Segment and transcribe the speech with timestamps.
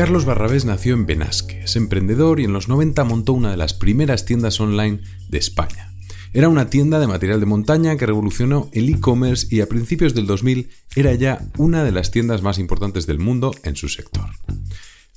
[0.00, 3.74] Carlos Barrabés nació en Benasque, es emprendedor y en los 90 montó una de las
[3.74, 5.92] primeras tiendas online de España.
[6.32, 10.26] Era una tienda de material de montaña que revolucionó el e-commerce y a principios del
[10.26, 14.30] 2000 era ya una de las tiendas más importantes del mundo en su sector.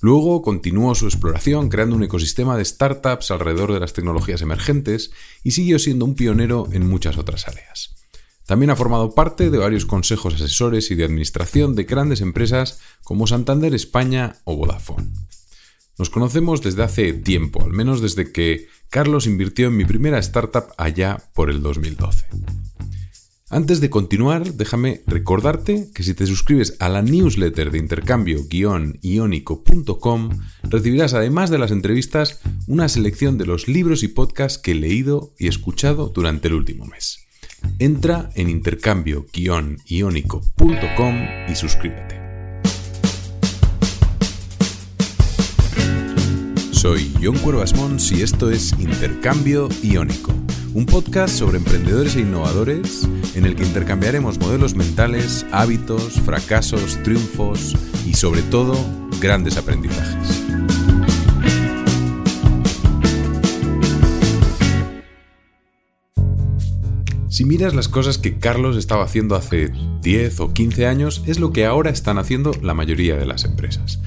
[0.02, 5.12] Luego continuó su exploración creando un ecosistema de startups alrededor de las tecnologías emergentes
[5.46, 8.03] y siguió siendo un pionero en muchas otras áreas.
[8.46, 13.28] También ha formado parte de varios consejos asesores y de administración de grandes empresas como
[13.28, 15.10] Santander España o Vodafone.
[15.98, 20.74] Nos conocemos desde hace tiempo, al menos desde que Carlos invirtió en mi primera startup
[20.78, 22.26] allá por el 2012.
[23.50, 30.30] Antes de continuar, déjame recordarte que si te suscribes a la newsletter de intercambio-iónico.com,
[30.64, 35.36] recibirás además de las entrevistas una selección de los libros y podcasts que he leído
[35.38, 37.23] y escuchado durante el último mes.
[37.80, 41.16] Entra en intercambio-iónico.com
[41.50, 42.22] y suscríbete.
[46.72, 50.34] Soy John Cuervas Mons y esto es Intercambio Iónico,
[50.74, 57.78] un podcast sobre emprendedores e innovadores en el que intercambiaremos modelos mentales, hábitos, fracasos, triunfos
[58.06, 58.76] y sobre todo
[59.22, 60.44] grandes aprendizajes.
[67.34, 69.72] Si miras las cosas que Carlos estaba haciendo hace
[70.04, 74.00] 10 o 15 años, es lo que ahora están haciendo la mayoría de las empresas.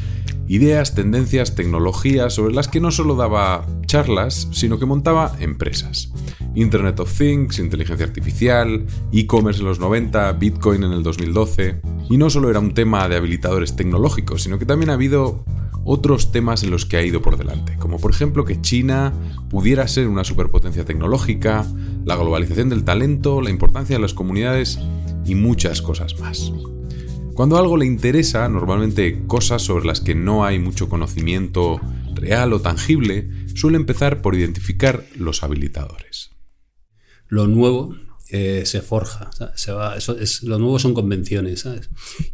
[0.46, 6.12] Ideas, tendencias, tecnologías sobre las que no solo daba charlas, sino que montaba empresas.
[6.54, 11.80] Internet of Things, inteligencia artificial, e-commerce en los 90, Bitcoin en el 2012.
[12.08, 15.44] Y no solo era un tema de habilitadores tecnológicos, sino que también ha habido
[15.86, 19.14] otros temas en los que ha ido por delante, como por ejemplo que China
[19.48, 21.64] pudiera ser una superpotencia tecnológica,
[22.04, 24.78] la globalización del talento, la importancia de las comunidades
[25.24, 26.52] y muchas cosas más.
[27.34, 31.80] Cuando algo le interesa, normalmente cosas sobre las que no hay mucho conocimiento
[32.14, 36.30] real o tangible, suele empezar por identificar los habilitadores.
[37.28, 37.94] Lo nuevo
[38.28, 41.68] eh, se forja, Se va, eso es, lo nuevo son convenciones.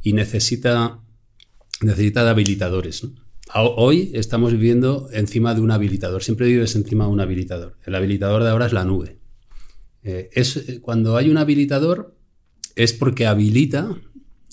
[0.03, 1.01] Y necesita,
[1.81, 3.07] necesita de habilitadores.
[3.55, 6.23] Hoy estamos viviendo encima de un habilitador.
[6.23, 7.77] Siempre vives encima de un habilitador.
[7.85, 9.19] El habilitador de ahora es la nube.
[10.03, 12.17] Eh, es, eh, cuando hay un habilitador
[12.77, 13.95] es porque habilita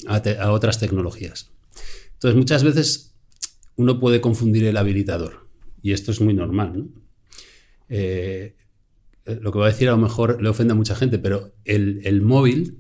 [0.06, 1.52] a, otras tecnologías.
[2.14, 3.16] Entonces, muchas veces
[3.78, 5.48] uno puede confundir el habilitador.
[5.82, 6.90] Y esto es muy normal.
[7.88, 8.58] Eh,
[9.26, 12.02] lo que voy a decir a lo mejor le ofende a mucha gente, pero el,
[12.04, 12.80] el móvil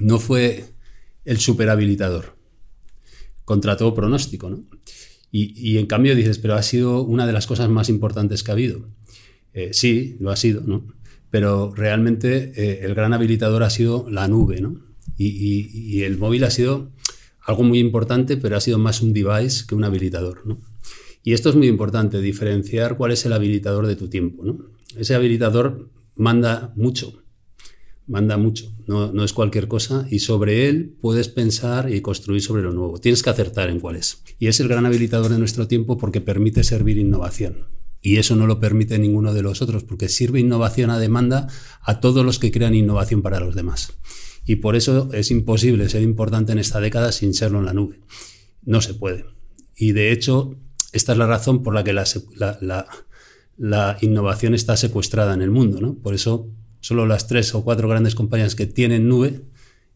[0.00, 0.64] no fue
[1.26, 2.34] el superhabilitador
[3.44, 4.48] contra todo pronóstico.
[4.48, 4.64] ¿no?
[5.36, 8.54] Y, en cambio dices, pero ha sido una de las cosas más importantes que ha
[8.54, 8.86] habido.
[9.52, 10.86] Eh, sí, lo ha sido, ¿no?
[11.28, 14.80] Pero realmente eh, el gran habilitador ha sido la nube, ¿no?
[15.18, 16.92] Y, el móvil ha sido
[17.40, 20.60] algo muy importante, pero ha sido más un device que un habilitador, ¿no?
[21.24, 24.58] Y esto es muy importante, diferenciar cuál es el habilitador de tu tiempo, ¿no?
[24.96, 27.23] Ese habilitador manda mucho,
[28.06, 32.72] manda mucho, no, es cualquier cosa, y sobre él puedes pensar y construir sobre lo
[32.72, 32.98] nuevo.
[32.98, 34.22] Tienes que acertar en cuál es.
[34.38, 37.66] Y es el gran habilitador de nuestro tiempo porque permite servir innovación.
[38.02, 41.48] Y eso no lo permite ninguno de los otros, porque sirve innovación a demanda
[41.80, 43.94] a todos los que crean innovación para los demás.
[44.44, 48.00] Y por eso es imposible ser importante en esta década sin serlo en la nube.
[48.62, 49.24] No se puede.
[49.74, 50.58] Y de hecho,
[50.92, 52.04] esta es la razón por la que la,
[53.56, 55.80] la innovación está secuestrada en el mundo.
[55.80, 55.94] ¿no?
[55.94, 56.50] Por eso
[56.84, 59.40] solo las tres o cuatro grandes compañías que tienen nube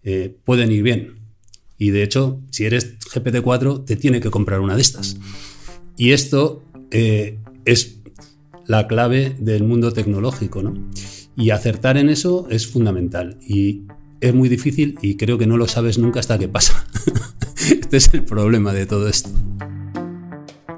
[0.05, 1.19] eh, pueden ir bien.
[1.77, 5.19] Y de hecho, si eres GPT-4, te tiene que comprar una de estas.
[5.99, 7.99] Y esto eh, es
[8.67, 10.89] la clave del mundo tecnológico, ¿no?
[11.37, 13.39] Y acertar en eso es fundamental.
[13.47, 13.83] Y
[14.23, 16.87] es muy difícil y creo que no lo sabes nunca hasta que pasa.
[17.69, 19.29] este es el problema de todo esto.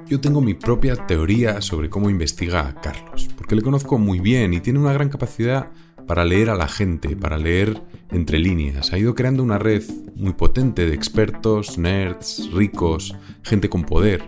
[0.07, 4.53] Yo tengo mi propia teoría sobre cómo investiga a Carlos, porque le conozco muy bien
[4.53, 5.71] y tiene una gran capacidad
[6.11, 8.91] para leer a la gente, para leer entre líneas.
[8.91, 9.81] Ha ido creando una red
[10.13, 14.21] muy potente de expertos, nerds, ricos, gente con poder.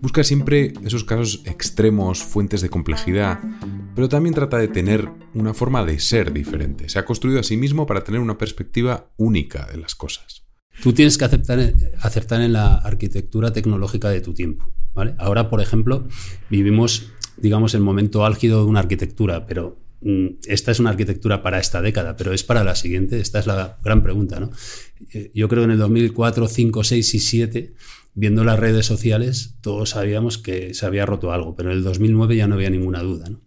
[0.00, 3.40] Busca siempre esos casos extremos, fuentes de complejidad,
[3.96, 6.88] pero también trata de tener una forma de ser diferente.
[6.88, 10.44] Se ha construido a sí mismo para tener una perspectiva única de las cosas.
[10.80, 14.72] Tú tienes que aceptar, acertar en la arquitectura tecnológica de tu tiempo.
[14.94, 15.16] ¿vale?
[15.18, 16.06] Ahora, por ejemplo,
[16.50, 19.85] vivimos, digamos, el momento álgido de una arquitectura, pero
[20.46, 23.20] esta es una arquitectura para esta década, pero es para la siguiente.
[23.20, 24.40] Esta es la gran pregunta.
[24.40, 24.50] ¿no?
[25.12, 27.74] Eh, yo creo que en el 2004, 5, 6 y 7,
[28.14, 32.36] viendo las redes sociales, todos sabíamos que se había roto algo, pero en el 2009
[32.36, 33.28] ya no había ninguna duda.
[33.30, 33.40] ¿no?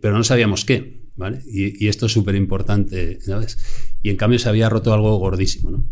[0.00, 0.98] pero no sabíamos qué.
[1.16, 1.42] ¿vale?
[1.46, 3.20] Y, esto es súper importante.
[3.20, 3.58] ¿sabes?
[4.02, 5.84] y en cambio se había roto algo gordísimo, ¿no?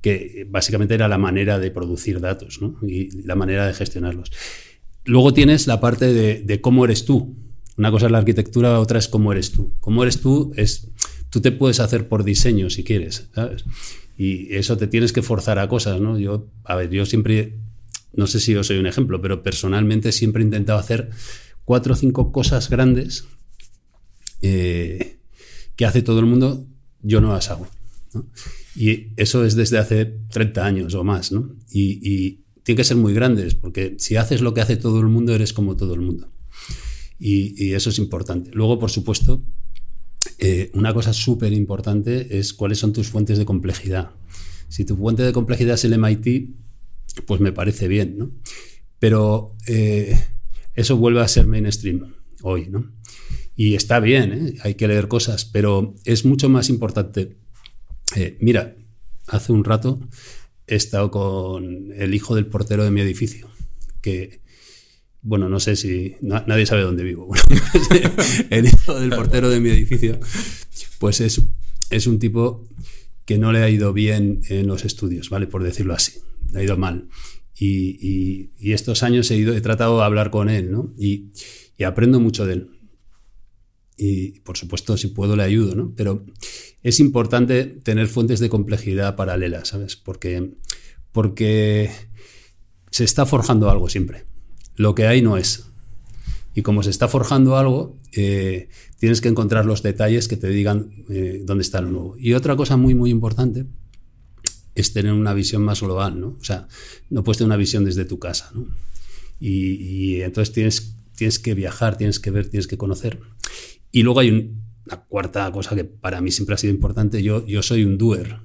[0.00, 2.76] que básicamente era la manera de producir datos ¿no?
[2.86, 4.30] y la manera de gestionarlos.
[5.04, 7.36] Luego tienes la parte de, cómo eres tú.
[7.76, 9.72] Una cosa es la arquitectura, otra es cómo eres tú.
[9.80, 10.52] Cómo eres tú
[11.34, 13.28] tú te puedes hacer por diseño si quieres.
[14.16, 16.16] Y eso te tienes que forzar a cosas, ¿no?
[16.16, 17.58] Yo, a ver, yo siempre,
[18.12, 21.10] no sé si yo soy un ejemplo, pero personalmente siempre he intentado hacer
[21.64, 23.24] cuatro o cinco cosas grandes
[24.42, 25.16] eh,
[25.74, 26.66] que hace todo el mundo,
[27.02, 27.66] yo no las hago.
[28.76, 31.32] Y eso es desde hace 30 años o más.
[31.32, 31.50] ¿no?
[31.72, 35.08] Y, y, tiene que ser muy grandes, porque si haces lo que hace todo el
[35.08, 36.30] mundo, eres como todo el mundo.
[37.26, 38.50] Y, eso es importante.
[38.52, 39.42] Luego, por supuesto,
[40.38, 44.10] eh, una cosa súper importante es cuáles son tus fuentes de complejidad.
[44.68, 46.50] Si tu fuente de complejidad es el MIT,
[47.26, 48.30] pues me parece bien, ¿no?
[48.98, 50.20] Pero eh,
[50.74, 52.92] eso vuelve a ser mainstream hoy, ¿no?
[53.56, 54.54] Y está bien, ¿eh?
[54.62, 57.38] hay que leer cosas, pero es mucho más importante.
[58.38, 58.76] Mira,
[59.28, 59.98] hace un rato
[60.66, 63.48] he estado con el hijo del portero de mi edificio,
[64.02, 64.43] que,
[65.24, 67.28] bueno, no sé si nadie sabe dónde vivo.
[68.50, 70.20] el hijo del portero de mi edificio,
[71.00, 71.42] pues es,
[71.90, 72.68] es un tipo
[73.24, 75.48] que no le ha ido bien en los estudios, ¿vale?
[75.48, 76.20] Por decirlo así,
[76.52, 77.08] le ha ido mal.
[77.58, 80.92] Y, y, estos años he, ido, he tratado de hablar con él, ¿no?
[80.96, 81.30] Y,
[81.76, 82.70] y aprendo mucho de él
[83.96, 85.94] y por supuesto si puedo le ayudo, ¿no?
[85.96, 86.24] Pero
[86.82, 89.96] es importante tener fuentes de complejidad paralelas, ¿sabes?
[89.96, 90.54] Porque,
[91.12, 91.90] porque
[92.90, 94.24] se está forjando algo siempre.
[94.76, 95.64] Lo que hay no es.
[96.54, 98.68] Y como se está forjando algo, eh,
[98.98, 102.16] tienes que encontrar los detalles que te digan eh, dónde está lo nuevo.
[102.18, 103.66] Y otra cosa muy, muy importante
[104.74, 106.36] es tener una visión más global, ¿no?
[106.40, 106.68] O sea,
[107.10, 108.66] no puedes tener una visión desde tu casa, ¿no?
[109.40, 113.20] Y, y entonces tienes, tienes que viajar, tienes que ver, tienes que conocer.
[113.90, 114.30] Y luego hay
[114.86, 117.22] una cuarta cosa que para mí siempre ha sido importante.
[117.22, 118.38] Yo, yo soy un doer.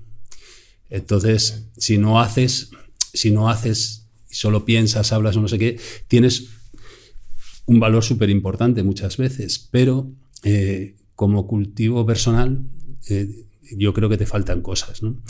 [0.90, 2.72] Entonces, si no haces,
[3.14, 3.99] si no haces,
[4.40, 5.78] solo piensas, hablas o no sé qué,
[6.08, 6.48] tienes
[7.66, 9.68] un valor súper importante muchas veces.
[9.70, 10.12] Pero
[10.44, 12.64] eh, como cultivo personal,
[13.10, 13.46] eh,
[13.76, 15.04] yo creo que te faltan cosas.
[15.04, 15.22] ¿no?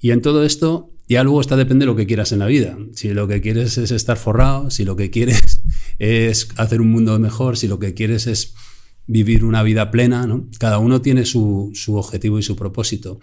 [0.00, 2.76] Y en todo esto, ya luego está depende de lo que quieras en la vida.
[2.94, 5.62] Si lo que quieres es estar forrado, si lo que quieres
[6.00, 8.54] es hacer un mundo mejor, si lo que quieres es
[9.06, 10.26] vivir una vida plena.
[10.58, 13.20] Cada uno tiene su, objetivo y su propósito.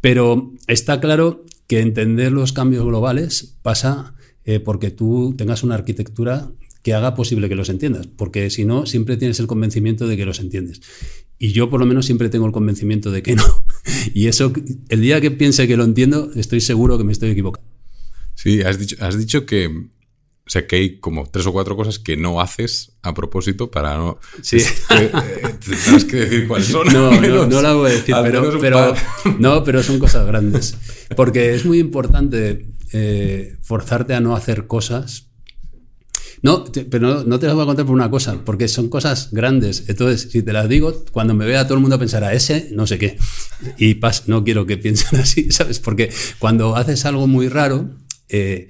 [0.00, 6.50] Pero está claro que entender los cambios globales pasa eh, porque tú tengas una arquitectura
[6.82, 10.24] que haga posible que los entiendas, porque si no, siempre tienes el convencimiento de que
[10.24, 10.80] los entiendes.
[11.38, 13.44] Y yo por lo menos siempre tengo el convencimiento de que no.
[14.14, 14.52] Y eso,
[14.88, 17.68] el día que piense que lo entiendo, estoy seguro que me estoy equivocando.
[18.34, 19.70] Sí, has dicho, has dicho que
[20.44, 23.96] o sea, que hay como tres o cuatro cosas que no haces a propósito para
[23.96, 24.18] no...
[24.42, 24.58] Sí.
[24.90, 25.10] Eh,
[25.84, 26.92] tienes que decir cuáles son.
[26.92, 28.94] No, no, no, la voy a decir, pero, pero
[29.38, 30.76] no, pero son cosas grandes.
[31.16, 35.28] Porque es muy importante eh, forzarte a no hacer cosas.
[36.42, 39.84] No, pero no, te las voy a contar por una cosa, porque son cosas grandes.
[39.88, 42.98] Entonces, si te las digo, cuando me vea todo el mundo pensará, ese no sé
[42.98, 43.16] qué.
[43.78, 45.78] Y pas, no quiero que piensen así, ¿sabes?
[45.78, 46.10] Porque
[46.40, 47.96] cuando haces algo muy raro,
[48.28, 48.68] eh,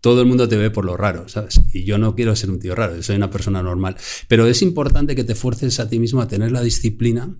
[0.00, 1.60] todo el mundo te ve por lo raro, ¿sabes?
[1.72, 3.96] Y yo no quiero ser un tío raro, soy una persona normal.
[4.26, 7.36] Pero es importante que te fuerces a ti mismo a tener la disciplina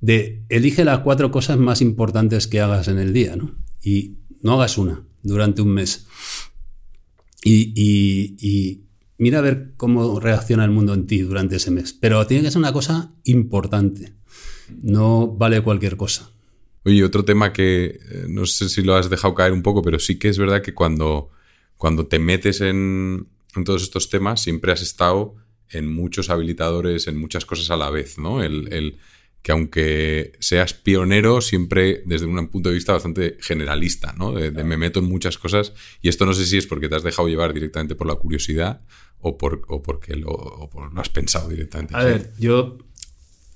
[0.00, 3.56] de elige las cuatro cosas más importantes que hagas en el día, ¿no?
[3.82, 6.06] Y no hagas una durante un mes.
[7.44, 8.82] Y,
[9.16, 11.92] mira a ver cómo reacciona el mundo en ti durante ese mes.
[11.92, 14.14] Pero tiene que ser una cosa importante.
[14.82, 16.30] No vale cualquier cosa.
[16.84, 19.98] Oye, otro tema que eh, no sé si lo has dejado caer un poco, pero
[19.98, 21.30] sí que es verdad que cuando
[21.78, 23.28] cuando te metes en,
[23.64, 25.36] todos estos temas, siempre has estado
[25.70, 28.42] en muchos habilitadores, en muchas cosas a la vez, ¿no?
[28.42, 28.98] El,
[29.42, 34.32] que aunque seas pionero, siempre desde un punto de vista bastante generalista, ¿no?
[34.32, 37.02] De, me meto en muchas cosas y esto no sé si es porque te has
[37.02, 38.82] dejado llevar directamente por la curiosidad
[39.20, 41.94] o, por, porque lo, has pensado directamente.
[41.96, 42.78] A ver, yo...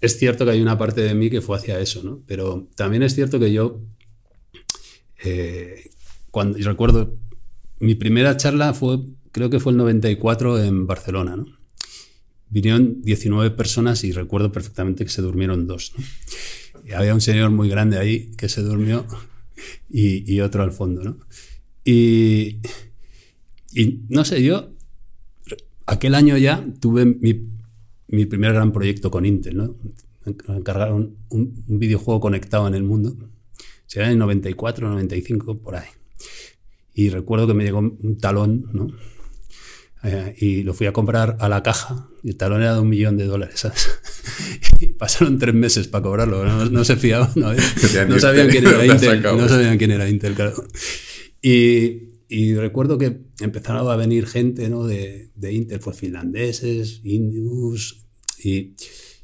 [0.01, 2.25] Es cierto que hay una parte de mí que fue hacia eso, ¿no?
[2.27, 3.81] Pero también es cierto que yo...
[5.23, 5.91] Eh,
[6.33, 7.15] cuando, yo recuerdo
[7.83, 9.01] mi primera charla fue,
[9.33, 11.47] creo que fue el 94 en Barcelona, ¿no?
[12.53, 15.95] Vinieron 19 personas y recuerdo perfectamente que se durmieron dos,
[16.95, 19.07] había un señor muy grande ahí que se durmió
[19.89, 21.19] y, otro al fondo, ¿no?
[21.83, 22.59] Y,
[23.73, 24.71] y, no sé, yo
[25.87, 27.49] aquel año ya tuve mi,
[28.09, 29.77] mi primer gran proyecto con Intel, ¿no?
[30.27, 33.17] Me encargaron un, un videojuego conectado en el mundo.
[33.87, 35.89] Será en el 94, 95, por ahí.
[36.93, 38.89] Y recuerdo que me llegó un talón, ¿no?
[40.05, 42.89] Eh, y lo fui a comprar a la caja y el talón era de un
[42.89, 43.61] millón de dólares.
[43.61, 43.89] ¿sabes?
[44.81, 46.45] y pasaron tres meses para cobrarlo.
[46.71, 49.23] No, se fiaban, no, sabían quién era Intel.
[49.23, 50.65] No sabían quién era Intel, claro.
[51.41, 54.87] Y, y recuerdo que empezaron a venir gente ¿no?
[54.87, 58.03] de, de Intel, pues finlandeses, indios,
[58.45, 58.75] y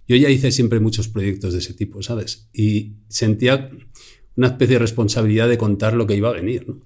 [0.07, 2.49] yo ya hice siempre muchos proyectos de ese tipo, ¿sabes?
[2.53, 3.71] Y sentía
[4.37, 6.81] una especie de responsabilidad de contar lo que iba a venir, ¿no?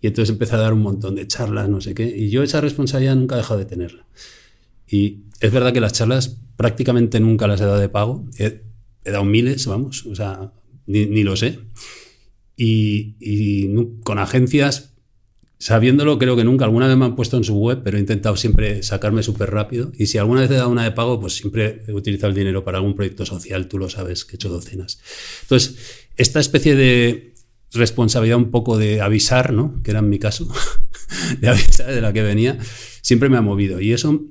[0.00, 2.60] Y entonces empecé a dar un montón de charlas, no sé qué, y yo esa
[2.60, 4.06] responsabilidad nunca he dejado de tenerla.
[4.88, 8.62] Y es verdad que las charlas prácticamente nunca las he dado de pago, he,
[9.04, 10.52] dado miles, vamos, o sea,
[10.86, 11.58] ni, ni lo sé.
[12.56, 14.92] Y, y, con agencias
[15.60, 16.64] Sabiéndolo, creo que nunca.
[16.64, 19.90] Alguna vez me han puesto en su web, pero he intentado siempre sacarme súper rápido.
[19.98, 22.62] Y si alguna vez he dado una de pago, pues siempre he utilizado el dinero
[22.62, 23.66] para algún proyecto social.
[23.66, 25.00] Tú lo sabes, que he hecho docenas.
[25.42, 27.34] Entonces, esta especie de
[27.72, 29.82] responsabilidad un poco de avisar, ¿no?
[29.82, 30.48] Que era en mi caso,
[31.40, 32.58] de avisar de la que venía,
[33.02, 33.80] siempre me ha movido.
[33.80, 34.22] Y eso,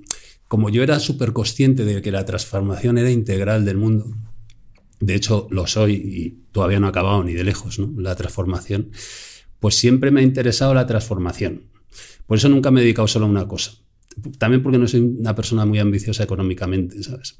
[0.47, 4.15] como yo era súper consciente de que la transformación era integral del mundo,
[4.99, 7.93] de hecho lo soy y todavía no ha acabado ni de lejos, ¿no?
[8.01, 8.91] La transformación
[9.59, 11.63] pues siempre me ha interesado la transformación.
[12.25, 13.73] Por eso nunca me he dedicado solo a una cosa.
[14.37, 17.37] También porque no soy una persona muy ambiciosa económicamente, ¿sabes?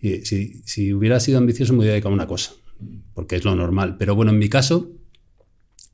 [0.00, 2.52] Si, si, hubiera sido ambicioso me hubiera dedicado a una cosa,
[3.14, 3.96] porque es lo normal.
[3.98, 4.90] Pero bueno, en mi caso,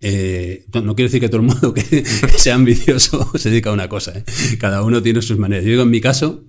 [0.01, 2.05] eh, no, quiero decir que todo el mundo que,
[2.37, 4.19] sea ambicioso se dedica a una cosa.
[4.19, 4.25] ¿eh?
[4.59, 5.65] Cada uno tiene sus maneras.
[5.65, 6.45] Yo digo, en mi caso,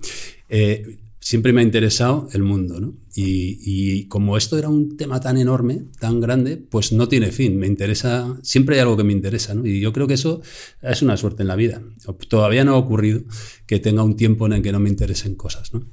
[0.49, 2.93] eh, siempre me ha interesado el mundo, ¿no?
[3.15, 7.57] Y, como esto era un tema tan enorme, tan grande, pues no tiene fin.
[7.57, 9.65] Me interesa, siempre hay algo que me interesa, ¿no?
[9.65, 10.41] Y yo creo que eso
[10.81, 11.81] es una suerte en la vida.
[12.29, 13.21] Todavía no ha ocurrido
[13.67, 15.85] que tenga un tiempo en el que no me interesen cosas, ¿no?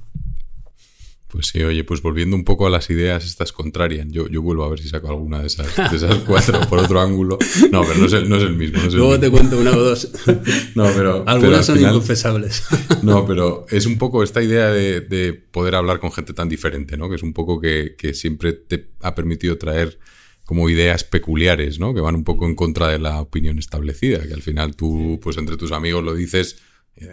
[1.27, 4.63] Pues sí, oye, pues volviendo un poco a las ideas estas contrarias, yo, yo vuelvo
[4.63, 7.37] a ver si saco alguna de esas, de esas cuatro por otro ángulo.
[7.69, 8.81] No, pero no es el, no es el mismo.
[8.91, 10.09] Luego te cuento una o dos.
[10.75, 11.23] no, pero...
[11.27, 12.63] Algunas son inconfesables.
[13.03, 16.95] no, pero es un poco esta idea de, de, poder hablar con gente tan diferente,
[16.95, 17.09] ¿no?
[17.09, 19.99] Que es un poco que, que siempre te ha permitido traer
[20.45, 21.93] como ideas peculiares, ¿no?
[21.93, 25.35] Que van un poco en contra de la opinión establecida, que al final tú, pues
[25.37, 26.61] entre tus amigos lo dices,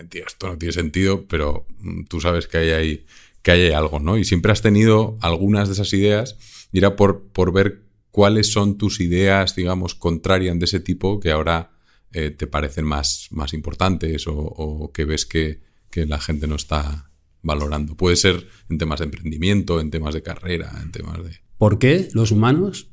[0.08, 3.06] tío, esto no tiene sentido, pero mm, tú sabes que hay ahí
[3.44, 4.16] que hay algo, ¿no?
[4.16, 6.38] Y siempre has tenido algunas de esas ideas
[6.72, 11.70] y por, por ver cuáles son tus ideas, digamos, contrarias de ese tipo que ahora
[12.12, 15.62] eh, te parecen más, más importantes o, que ves que,
[15.94, 17.10] la gente no está
[17.42, 17.96] valorando.
[17.96, 21.38] Puede ser en temas de emprendimiento, en temas de carrera, en temas de...
[21.56, 22.88] ¿Por qué los humanos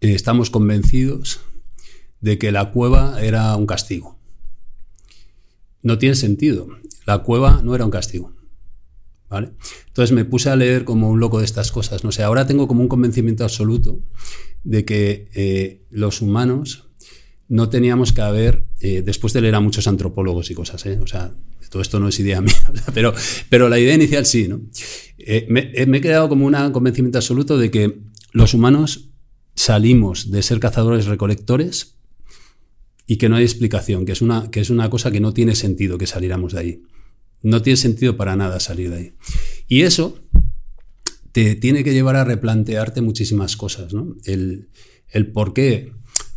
[0.00, 1.40] eh, estamos convencidos
[2.20, 4.18] de que la cueva era un castigo?
[5.82, 6.68] No tiene sentido.
[7.04, 8.32] La cueva no era un castigo.
[9.38, 12.04] Entonces me puse a leer como un loco de estas cosas.
[12.04, 14.00] No sé, ahora tengo como un convencimiento absoluto
[14.64, 16.88] de que eh, los humanos
[17.48, 20.98] no teníamos que haber, eh, después de leer a muchos antropólogos y cosas, ¿eh?
[21.02, 21.32] o sea,
[21.70, 22.54] todo esto no es idea mía,
[22.94, 23.12] pero,
[23.48, 24.60] pero la idea inicial sí, ¿no?
[25.48, 28.00] Me, me, he quedado como un convencimiento absoluto de que
[28.32, 29.10] los humanos
[29.54, 31.96] salimos de ser cazadores recolectores
[33.06, 35.54] y que no hay explicación, que es una, que es una cosa que no tiene
[35.54, 36.82] sentido que saliéramos de ahí.
[37.42, 39.12] No tiene sentido para nada salir de ahí.
[39.68, 40.18] Y eso
[41.32, 44.14] te tiene que llevar a replantearte muchísimas cosas, ¿no?
[44.24, 44.68] El,
[45.08, 45.92] el por qué,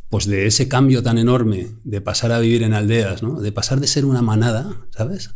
[0.10, 3.42] pues de ese cambio tan enorme de pasar a vivir en aldeas, ¿no?
[3.42, 5.32] De pasar de ser una manada, ¿sabes?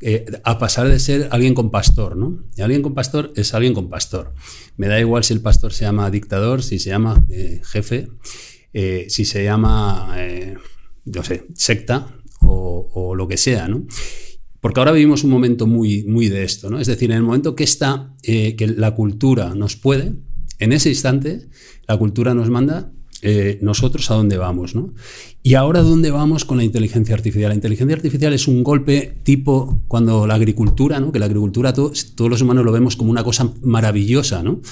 [0.00, 2.44] Eh, a pasar de ser alguien con pastor, ¿no?
[2.56, 4.34] Y alguien con pastor es alguien con pastor.
[4.76, 8.08] Me da igual si el pastor se llama dictador, si se llama eh, jefe,
[8.72, 10.16] eh, si se llama,
[11.04, 12.08] no sé, secta
[12.40, 13.86] o, o lo que sea, ¿no?
[14.66, 16.80] Porque ahora vivimos un momento muy, muy de esto, ¿no?
[16.80, 20.14] Es decir, en el momento que está, eh, que la cultura nos puede,
[20.58, 21.46] en ese instante,
[21.86, 22.90] la cultura nos manda
[23.22, 24.92] eh, nosotros a dónde vamos, ¿no?
[25.44, 27.50] Y ahora dónde vamos con la inteligencia artificial.
[27.50, 31.12] La inteligencia artificial es un golpe tipo cuando la agricultura, ¿no?
[31.12, 34.62] Que la agricultura todos los humanos lo vemos como una cosa maravillosa, ¿no?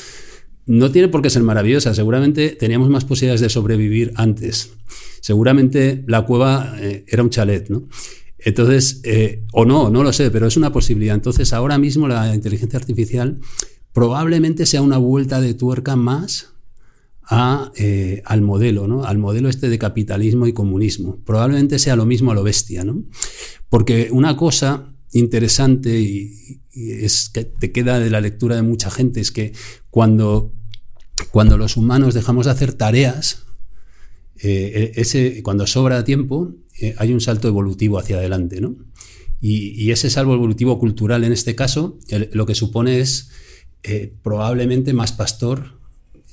[0.66, 1.94] No tiene por qué ser maravillosa.
[1.94, 4.72] Seguramente teníamos más posibilidades de sobrevivir antes.
[5.20, 7.84] Seguramente la cueva eh, era un chalet, ¿no?
[8.44, 11.14] Entonces, eh, o no, no lo sé, pero es una posibilidad.
[11.14, 13.38] Entonces, ahora mismo la inteligencia artificial
[13.92, 16.50] probablemente sea una vuelta de tuerca más
[17.76, 19.04] eh, al modelo, ¿no?
[19.04, 21.22] Al modelo este de capitalismo y comunismo.
[21.24, 23.02] Probablemente sea lo mismo a lo bestia, ¿no?
[23.70, 26.60] Porque una cosa interesante y,
[27.32, 29.52] que te queda de la lectura de mucha gente es que
[29.88, 30.52] cuando,
[31.30, 33.44] cuando los humanos dejamos de hacer tareas,
[34.41, 38.76] eh, ese, cuando sobra tiempo, eh, hay un salto evolutivo hacia adelante, ¿no?
[39.41, 41.99] Y, ese salto evolutivo cultural, en este caso,
[42.33, 43.31] lo que supone es
[43.83, 45.79] eh, probablemente más pastor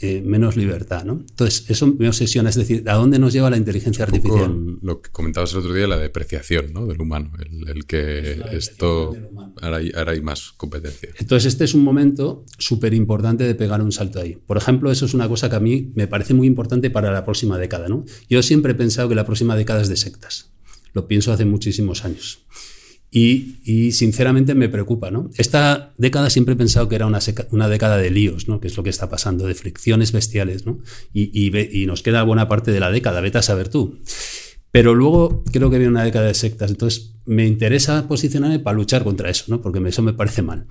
[0.03, 1.23] eh, menos libertad, ¿no?
[1.29, 4.79] Entonces, eso me obsesiona, es decir, ¿a dónde nos lleva la inteligencia artificial?
[4.81, 6.87] Lo que comentabas el otro día, la depreciación ¿no?
[6.87, 9.15] del humano, el, que esto
[9.61, 11.09] ahora hay, ahora hay, más competencia.
[11.19, 14.37] Entonces, este es un momento súper importante de pegar un salto ahí.
[14.47, 17.23] Por ejemplo, eso es una cosa que a mí me parece muy importante para la
[17.23, 18.03] próxima década, ¿no?
[18.27, 20.49] Yo siempre he pensado que la próxima década es de sectas.
[20.93, 22.39] Lo pienso hace muchísimos años.
[23.13, 25.11] Y, sinceramente me preocupa.
[25.11, 25.29] ¿no?
[25.37, 27.19] Esta década siempre he pensado que era una,
[27.51, 28.61] una, década de líos, ¿no?
[28.61, 30.65] que es lo que está pasando, de fricciones bestiales.
[30.65, 30.79] ¿no?
[31.13, 33.99] Y, y, nos queda buena parte de la década, vete a saber tú.
[34.71, 39.03] Pero luego creo que viene una década de sectas, entonces me interesa posicionarme para luchar
[39.03, 39.61] contra eso, ¿no?
[39.61, 40.65] porque eso me parece mal.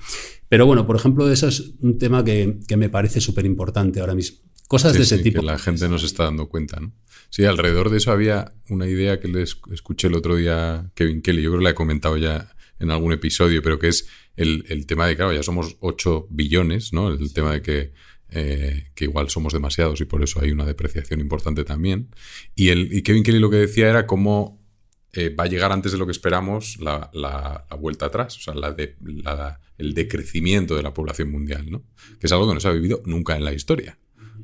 [0.49, 4.15] Pero bueno, por ejemplo, eso es un tema que, que me parece súper importante ahora
[4.15, 4.39] mismo.
[4.71, 5.41] Cosas de ese tipo.
[5.41, 6.93] Que la gente no se está dando cuenta, ¿no?
[7.29, 11.43] Sí, alrededor de eso había una idea que le escuché el otro día Kevin Kelly,
[11.43, 15.09] yo creo que la he comentado ya en algún episodio, pero que es el, tema
[15.09, 17.09] de, claro, ya somos 8 billones, ¿no?
[17.09, 17.95] El tema de que,
[18.29, 22.15] eh, que igual somos demasiados y por eso hay una depreciación importante también.
[22.55, 24.65] Y, el, y Kevin Kelly lo que decía era cómo
[25.15, 28.55] eh, va a llegar antes de lo que esperamos la, la, vuelta atrás, o sea,
[28.55, 28.95] la de,
[29.79, 31.83] el decrecimiento de la población mundial, ¿no?
[32.21, 33.99] Que es algo que no se ha vivido nunca en la historia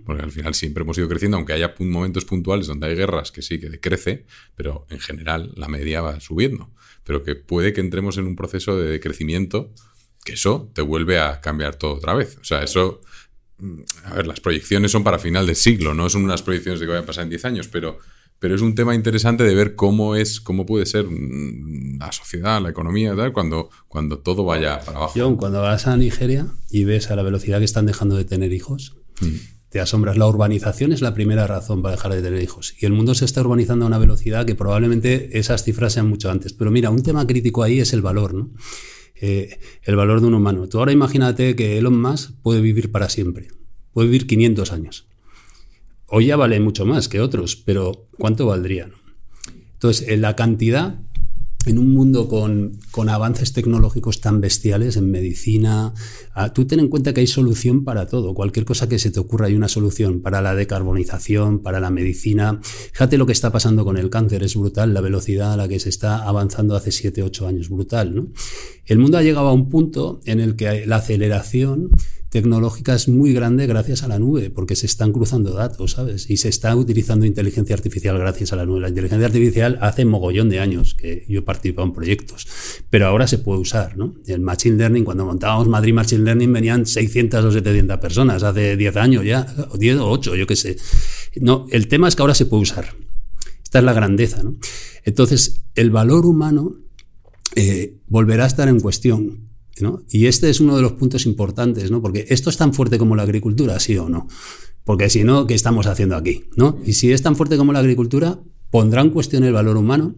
[0.07, 3.43] porque al final siempre hemos ido creciendo, aunque haya momentos puntuales donde hay guerras que
[3.43, 6.71] sí que decrece, pero en general la media va subiendo.
[7.03, 9.73] Pero que puede que entremos en un proceso de decrecimiento
[10.25, 12.39] que eso te vuelve a cambiar todo otra vez.
[12.41, 13.01] O sea, eso.
[13.59, 16.87] Mm, a ver, las proyecciones son para final del siglo, no son unas proyecciones de
[16.87, 17.99] que vaya a pasar en 10 años, pero,
[18.39, 22.63] pero es un tema interesante de ver cómo es, cómo puede ser mm, la sociedad,
[22.63, 25.15] la economía, tal, cuando, cuando todo vaya para abajo.
[25.17, 28.53] John, cuando vas a Nigeria y ves a la velocidad que están dejando de tener
[28.53, 30.17] hijos, mm te asombras.
[30.17, 32.75] La urbanización es la primera razón para dejar de tener hijos.
[32.81, 36.31] Y el mundo se está urbanizando a una velocidad que probablemente esas cifras sean mucho
[36.31, 36.55] antes.
[36.55, 38.51] Pero mira, un tema crítico ahí es el valor, ¿no?
[39.21, 40.67] Eh, el valor de un humano.
[40.67, 43.49] Tú ahora imagínate que Elon Musk puede vivir para siempre.
[43.93, 45.09] Puede vivir 500 años.
[46.07, 48.89] Hoy ya vale mucho más que otros, pero ¿cuánto valdría?
[49.75, 51.01] Entonces, en la cantidad
[51.67, 55.93] en un mundo con, avances tecnológicos tan bestiales en medicina,
[56.33, 58.35] ah, tú ten en cuenta que hay solución para todo.
[58.35, 62.61] Cualquier cosa que se te ocurra hay una solución para la decarbonización, para la medicina.
[62.63, 65.81] Fíjate lo que está pasando con el cáncer, es brutal la velocidad a la que
[65.81, 68.15] se está avanzando hace 7, 8 años, brutal.
[68.15, 68.29] ¿no?
[68.87, 71.91] El mundo ha llegado a un punto en el que la aceleración
[72.31, 76.29] tecnológica es muy grande gracias a la nube, porque se están cruzando datos, ¿sabes?
[76.29, 78.81] Y se está utilizando inteligencia artificial gracias a la nube.
[78.81, 82.47] La inteligencia artificial hace mogollón de años que yo he participado en proyectos,
[82.91, 84.15] pero ahora se puede usar, ¿no?
[84.27, 88.97] El Machine Learning, cuando montábamos Madrid Machine Learning venían 600 o 700 personas, hace 10
[88.97, 90.77] años ya, o 10 o 8, yo qué sé.
[91.37, 92.95] No, el tema es que ahora se puede usar.
[93.63, 94.57] Esta es la grandeza, ¿no?
[95.05, 96.77] Entonces, el valor humano
[97.55, 99.46] eh, volverá a estar en cuestión
[100.09, 102.01] y este es uno de los puntos importantes, ¿no?
[102.01, 104.27] Porque esto es tan fuerte como la agricultura, sí o no.
[104.85, 106.45] Porque si no, ¿qué estamos haciendo aquí?
[106.57, 106.79] ¿no?
[106.87, 108.39] Y si es tan fuerte como la agricultura,
[108.71, 110.15] pondrá en cuestión el valor humano,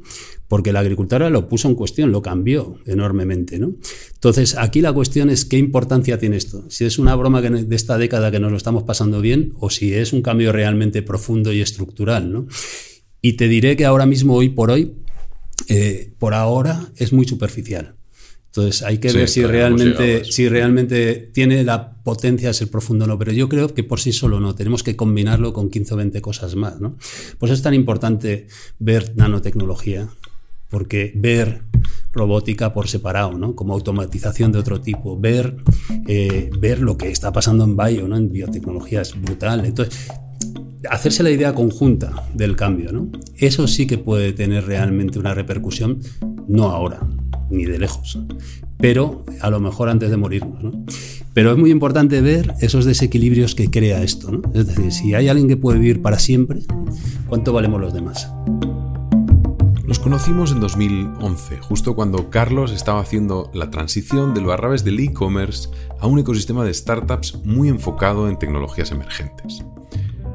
[0.46, 3.58] porque la agricultura lo puso en cuestión, lo cambió enormemente.
[3.58, 3.74] ¿no?
[4.14, 6.70] Entonces, aquí la cuestión es qué importancia tiene esto.
[6.70, 9.94] Si es una broma de esta década que nos lo estamos pasando bien, o si
[9.94, 12.30] es un cambio realmente profundo y estructural.
[12.30, 12.46] ¿no?
[13.22, 14.92] Y te diré que ahora mismo, hoy por hoy,
[15.68, 17.97] eh, por ahora es muy superficial.
[18.58, 23.08] Entonces hay que ver si realmente, si realmente tiene la potencia de ser profundo o
[23.08, 25.96] no, pero yo creo que por sí solo no, tenemos que combinarlo con 15 o
[25.96, 26.80] 20 cosas más.
[26.80, 26.96] ¿no?
[27.38, 28.48] Pues es tan importante
[28.80, 30.08] ver nanotecnología,
[30.70, 31.62] porque ver
[32.12, 33.54] robótica por separado, ¿no?
[33.54, 35.56] como automatización de otro tipo, ver,
[36.08, 38.16] eh, ver lo que está pasando en bio, ¿no?
[38.16, 39.64] en biotecnología es brutal.
[39.64, 40.10] Entonces,
[40.90, 43.08] hacerse la idea conjunta del cambio, ¿no?
[43.36, 46.00] eso sí que puede tener realmente una repercusión,
[46.48, 47.06] no ahora,
[47.50, 48.18] ni de lejos,
[48.78, 50.62] pero a lo mejor antes de morirnos.
[50.62, 50.72] ¿no?
[51.34, 54.30] Pero es muy importante ver esos desequilibrios que crea esto.
[54.30, 54.42] ¿no?
[54.54, 56.60] Es decir, si hay alguien que puede vivir para siempre,
[57.28, 58.32] ¿cuánto valemos los demás?
[59.84, 65.70] Nos conocimos en 2011, justo cuando Carlos estaba haciendo la transición del barrabes del e-commerce
[65.98, 69.64] a un ecosistema de startups muy enfocado en tecnologías emergentes.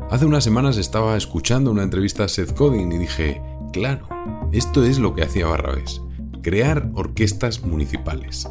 [0.09, 4.07] Hace unas semanas estaba escuchando una entrevista a Seth Godin y dije, claro,
[4.51, 6.02] esto es lo que hacía Barrabés
[6.43, 8.47] crear orquestas municipales.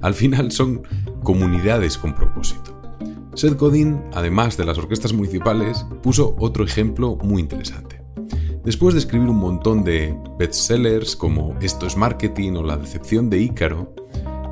[0.00, 0.82] Al final son
[1.22, 2.80] comunidades con propósito.
[3.34, 8.02] Seth Godin, además de las orquestas municipales, puso otro ejemplo muy interesante.
[8.64, 13.38] Después de escribir un montón de bestsellers como Esto es marketing o La decepción de
[13.38, 13.94] Ícaro,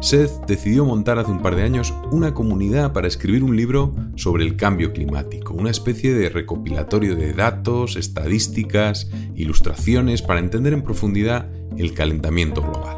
[0.03, 4.43] Seth decidió montar hace un par de años una comunidad para escribir un libro sobre
[4.45, 11.49] el cambio climático, una especie de recopilatorio de datos, estadísticas, ilustraciones para entender en profundidad
[11.79, 12.97] el calentamiento global.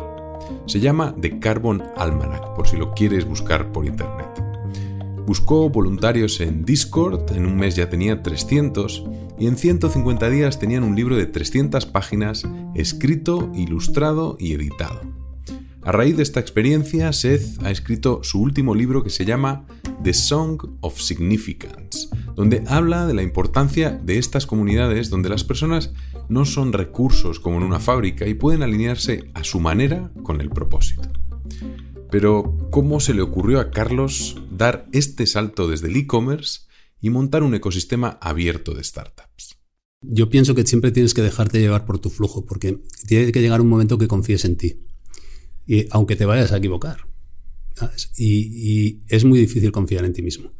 [0.66, 4.28] Se llama The Carbon Almanac, por si lo quieres buscar por internet.
[5.26, 9.04] Buscó voluntarios en Discord, en un mes ya tenía 300,
[9.38, 15.00] y en 150 días tenían un libro de 300 páginas escrito, ilustrado y editado.
[15.82, 19.66] A raíz de esta experiencia, Seth ha escrito su último libro que se llama
[20.02, 25.92] The Song of Significance, donde habla de la importancia de estas comunidades donde las personas
[26.28, 30.50] no son recursos como en una fábrica y pueden alinearse a su manera con el
[30.50, 31.10] propósito.
[32.10, 36.60] Pero, ¿cómo se le ocurrió a Carlos dar este salto desde el e-commerce
[37.00, 39.56] y montar un ecosistema abierto de startups?
[40.00, 43.60] Yo pienso que siempre tienes que dejarte llevar por tu flujo, porque tiene que llegar
[43.60, 44.76] un momento que confíes en ti,
[45.66, 47.06] y, aunque te vayas a equivocar.
[48.16, 50.52] Y, es muy difícil confiar en ti mismo.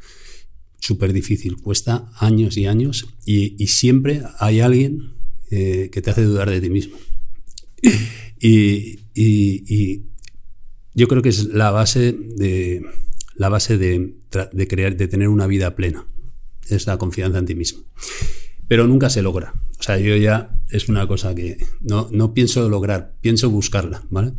[0.81, 5.15] Súper difícil, cuesta años y años, y, siempre hay alguien
[5.51, 6.97] eh, que te hace dudar de ti mismo.
[8.41, 8.99] y
[10.95, 12.85] yo creo que es la base de
[13.37, 14.15] la base de,
[14.69, 16.07] crear, de tener una vida plena.
[16.69, 17.83] Es la confianza en ti mismo.
[18.69, 19.55] Pero nunca se logra.
[19.79, 24.33] O sea, yo ya es una cosa que no, no pienso lograr, pienso buscarla, ¿vale?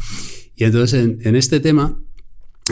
[0.56, 2.02] Y entonces en, en este tema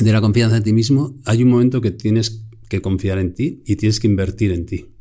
[0.02, 3.62] de la confianza en ti mismo, hay un momento que tienes que confiar en ti
[3.66, 4.93] y tienes que invertir en ti.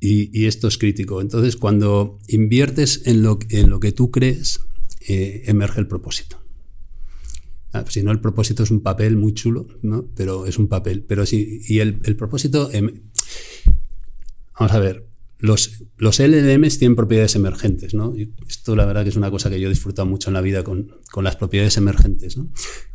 [0.00, 1.20] Y, esto es crítico.
[1.20, 4.60] Entonces, cuando inviertes en lo, en lo que tú crees,
[5.08, 6.40] eh, emerge el propósito.
[7.72, 10.06] Ah, si no, el propósito es un papel muy chulo, ¿no?
[10.14, 11.02] Pero es un papel.
[11.02, 12.70] Pero sí, y el, propósito.
[12.72, 13.02] Em,
[14.58, 15.06] vamos a ver.
[15.40, 18.12] Los, los LLMs tienen propiedades emergentes, ¿no?
[18.48, 20.64] esto la verdad que es una cosa que yo he disfrutado mucho en la vida
[20.64, 22.36] con, las propiedades emergentes.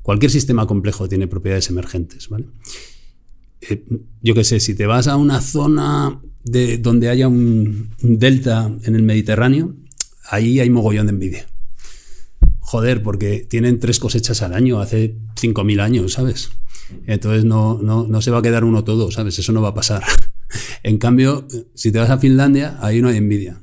[0.02, 2.48] Cualquier sistema complejo tiene propiedades emergentes, ¿vale?
[3.70, 3.84] Eh,
[4.22, 8.72] yo qué sé, si te vas a una zona de, donde haya un, un delta
[8.84, 9.76] en el Mediterráneo,
[10.30, 11.48] ahí hay mogollón de envidia
[12.74, 16.50] joder, porque tienen tres cosechas al año, hace 5.000 años, ¿sabes?
[17.06, 19.38] Entonces no, no, no se va a quedar uno todo, ¿sabes?
[19.38, 20.02] Eso no va a pasar.
[20.84, 23.62] en cambio, si te vas a Finlandia, ahí no hay envidia.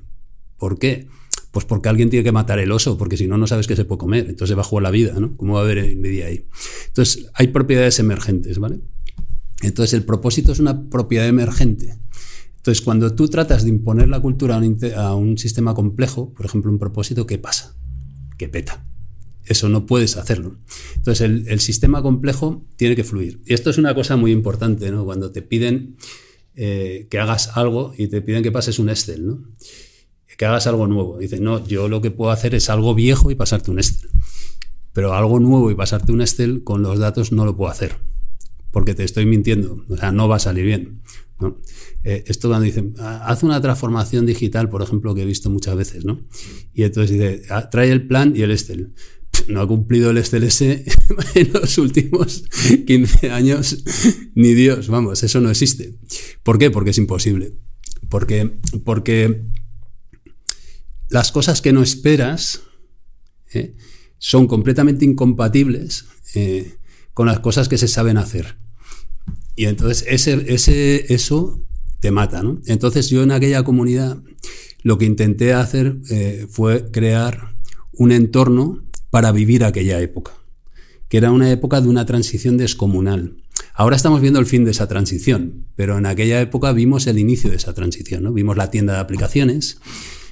[0.59, 1.09] ¿Por qué?
[1.51, 3.85] Pues porque alguien tiene que matar el oso, porque si no, no sabes qué se
[3.85, 4.27] puede comer.
[4.29, 5.37] Entonces va a jugar la vida, ¿no?
[5.37, 6.47] ¿Cómo va a haber envidia ahí?
[6.87, 8.79] Entonces, hay propiedades emergentes, ¿vale?
[9.63, 11.97] Entonces, el propósito es una propiedad emergente.
[12.57, 14.61] Entonces, cuando tú tratas de imponer la cultura
[14.97, 17.75] a un, sistema complejo, por ejemplo, un propósito, ¿qué pasa?
[18.37, 18.87] Que peta.
[19.45, 20.59] Eso no puedes hacerlo.
[20.97, 23.41] Entonces, el, sistema complejo tiene que fluir.
[23.47, 25.05] Y esto es una cosa muy importante, ¿no?
[25.05, 25.97] Cuando te piden
[26.55, 29.43] eh, que hagas algo y te piden que pases un Excel, ¿no?
[30.37, 31.19] Que hagas algo nuevo.
[31.19, 34.11] Dicen, no, yo lo que puedo hacer es algo viejo y pasarte un Excel.
[34.93, 38.10] Pero algo nuevo y pasarte un Excel con los datos no lo puedo hacer.
[38.71, 39.85] Porque te estoy mintiendo.
[39.89, 41.03] O sea, no va a salir bien.
[42.05, 45.75] Eh, esto cuando dicen, ah, haz una transformación digital, por ejemplo, que he visto muchas
[45.77, 46.21] veces, ¿no?
[46.75, 48.95] Y entonces dice, ah, trae el plan y el Excel
[49.49, 50.61] no ha cumplido el STLS
[51.35, 52.45] en los últimos
[52.87, 53.83] 15 años,
[54.35, 55.99] ni Dios, vamos, eso no existe.
[56.43, 56.71] ¿Por qué?
[56.71, 57.57] Porque es imposible.
[58.09, 59.45] Porque, porque
[61.09, 62.63] las cosas que no esperas
[63.53, 63.75] ¿eh?
[64.19, 66.77] son completamente incompatibles eh,
[67.15, 68.57] con las cosas que se saben hacer.
[69.57, 71.61] Y entonces ese, ese, eso
[72.01, 72.61] te mata, ¿no?
[72.67, 74.19] Entonces yo en aquella comunidad
[74.83, 77.55] lo que intenté hacer eh, fue crear
[77.93, 80.33] un entorno para vivir aquella época,
[81.09, 83.37] que era una época de una transición descomunal.
[83.75, 87.51] Ahora estamos viendo el fin de esa transición, pero en aquella época vimos el inicio
[87.51, 88.23] de esa transición.
[88.23, 88.33] ¿no?
[88.33, 89.79] Vimos la tienda de aplicaciones,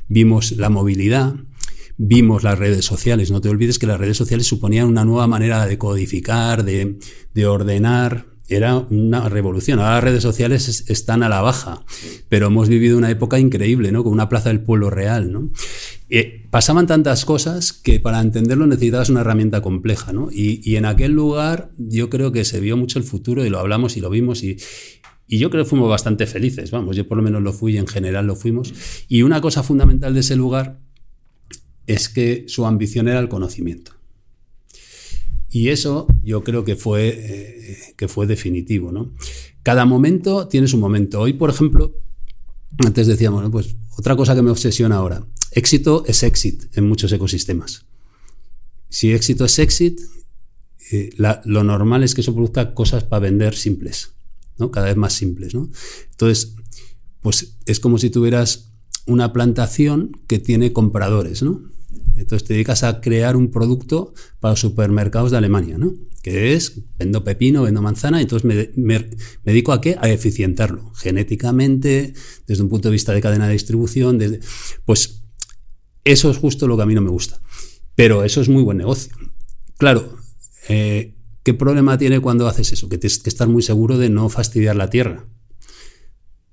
[0.08, 1.34] vimos la movilidad,
[1.98, 3.30] vimos las redes sociales.
[3.30, 6.98] No te olvides que las redes sociales suponían una nueva manera de codificar, de,
[7.34, 9.78] de ordenar, era una revolución.
[9.78, 11.84] Ahora las redes sociales están a la baja,
[12.28, 14.02] pero hemos vivido una época increíble, ¿no?
[14.02, 15.50] Con una plaza del pueblo real, ¿no?
[16.08, 20.28] Eh, pasaban tantas cosas que para entenderlo necesitabas una herramienta compleja, ¿no?
[20.32, 23.96] Y, en aquel lugar yo creo que se vio mucho el futuro y lo hablamos
[23.96, 24.56] y lo vimos y,
[25.26, 27.78] y yo creo que fuimos bastante felices, vamos, yo por lo menos lo fui y
[27.78, 28.72] en general lo fuimos.
[29.08, 30.80] Y una cosa fundamental de ese lugar
[31.88, 33.92] es que su ambición era el conocimiento.
[35.50, 38.92] Y eso yo creo que fue, eh, que fue definitivo.
[38.92, 39.14] ¿no?
[39.62, 41.20] Cada momento tiene su momento.
[41.20, 41.94] Hoy, por ejemplo,
[42.84, 47.86] antes decíamos, pues otra cosa que me obsesiona ahora, éxito es exit en muchos ecosistemas.
[48.90, 50.00] Si éxito es exit,
[50.92, 54.12] eh, lo normal es que eso produzca cosas para vender simples,
[54.58, 54.70] ¿no?
[54.70, 55.54] cada vez más simples.
[55.54, 55.70] ¿no?
[56.10, 56.54] Entonces,
[57.22, 58.68] pues es como si tuvieras
[59.06, 61.62] una plantación que tiene compradores, ¿no?
[62.16, 65.94] Entonces te dedicas a crear un producto para los supermercados de Alemania, ¿no?
[66.22, 69.10] Que es, vendo pepino, vendo manzana, y entonces me,
[69.44, 69.96] dedico a qué?
[70.00, 72.14] A eficientarlo, genéticamente,
[72.46, 74.40] desde un punto de vista de cadena de distribución, desde,
[74.84, 75.22] pues
[76.04, 77.40] eso es justo lo que a mí no me gusta.
[77.94, 79.12] Pero eso es muy buen negocio.
[79.76, 80.16] Claro,
[80.68, 81.14] eh,
[81.48, 82.90] ¿Qué problema tiene cuando haces eso?
[82.90, 85.24] Que tienes que estar muy seguro de no fastidiar la tierra.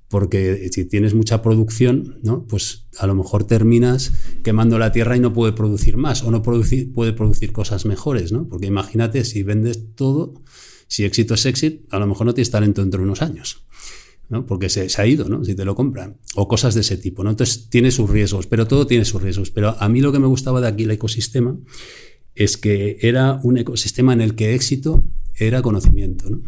[0.07, 2.45] Porque si tienes mucha producción, ¿no?
[2.47, 4.13] pues a lo mejor terminas
[4.43, 8.31] quemando la tierra y no puede producir más o no puede producir cosas mejores.
[8.31, 8.47] ¿no?
[8.47, 10.41] Porque imagínate si vendes todo,
[10.87, 13.65] si éxito es éxito, a lo mejor no tienes talento dentro de unos años.
[14.29, 14.45] ¿no?
[14.45, 15.43] porque se, ha ido, ¿no?
[15.43, 17.23] si te lo compran, o cosas de ese tipo.
[17.23, 17.29] ¿no?
[17.29, 19.51] Entonces tiene sus riesgos, pero todo tiene sus riesgos.
[19.51, 21.57] Pero a mí lo que me gustaba de aquí el ecosistema
[22.33, 25.03] es que era un ecosistema en el que éxito
[25.35, 26.29] era conocimiento.
[26.29, 26.41] ¿no?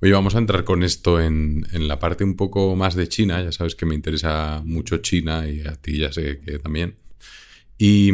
[0.00, 3.42] Oye, vamos a entrar con esto en, la parte un poco más de China.
[3.42, 6.94] Ya sabes que me interesa mucho China y a ti ya sé que también.
[7.78, 8.12] Y,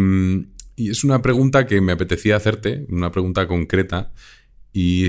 [0.76, 4.12] es una pregunta que me apetecía hacerte, una pregunta concreta.
[4.72, 5.06] Y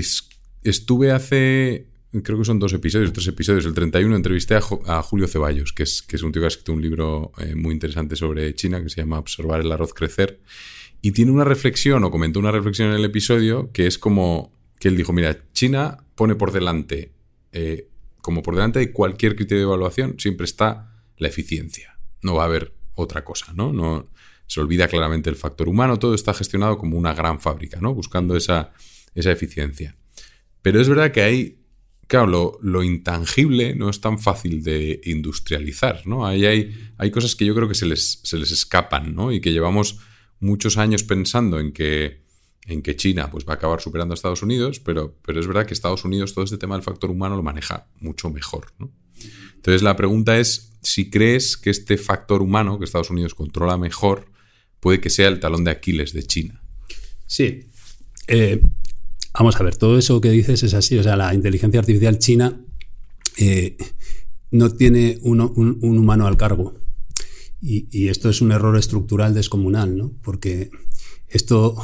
[0.62, 1.86] estuve hace,
[2.22, 3.64] creo que son dos episodios, tres episodios.
[3.64, 6.72] El 31 entrevisté a, Julio Ceballos, que es, que es un tío que ha escrito
[6.74, 10.40] un libro eh, muy interesante sobre China que se llama Observar el arroz crecer.
[11.00, 14.88] Y tiene una reflexión, o comentó una reflexión en el episodio, que es como que
[14.88, 17.12] él dijo, mira, China pone por delante,
[17.52, 17.88] eh,
[18.20, 21.98] como por delante de cualquier criterio de evaluación, siempre está la eficiencia.
[22.22, 23.72] No va a haber otra cosa, ¿no?
[23.72, 24.10] no
[24.46, 27.94] se olvida claramente el factor humano, todo está gestionado como una gran fábrica, ¿no?
[27.94, 28.72] Buscando esa,
[29.14, 29.96] esa eficiencia.
[30.62, 31.58] Pero es verdad que hay,
[32.06, 36.26] claro, lo, lo, intangible no es tan fácil de industrializar, ¿no?
[36.26, 39.32] Ahí hay, hay cosas que yo creo que se les, se les escapan, ¿no?
[39.32, 39.98] Y que llevamos
[40.38, 42.22] muchos años pensando en que,
[42.66, 45.66] en que China pues, va a acabar superando a Estados Unidos, pero, pero es verdad
[45.66, 48.66] que Estados Unidos todo este tema del factor humano lo maneja mucho mejor.
[49.54, 54.26] Entonces la pregunta es si crees que este factor humano que Estados Unidos controla mejor
[54.80, 56.62] puede que sea el talón de Aquiles de China.
[57.26, 57.68] Sí.
[58.28, 58.62] Eh,
[59.34, 60.98] vamos a ver, todo eso que dices es así.
[60.98, 62.60] O sea, la inteligencia artificial china
[63.38, 63.76] eh,
[64.50, 66.74] no tiene un humano al cargo.
[67.60, 70.12] Y, esto es un error estructural descomunal, ¿no?
[70.22, 70.70] Porque
[71.26, 71.74] esto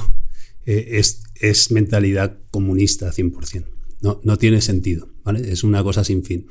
[0.67, 1.01] eh,
[1.41, 3.65] es, mentalidad comunista 100%.
[4.01, 5.53] No, no tiene sentido, ¿vale?
[5.53, 6.47] Es una cosa sin fin.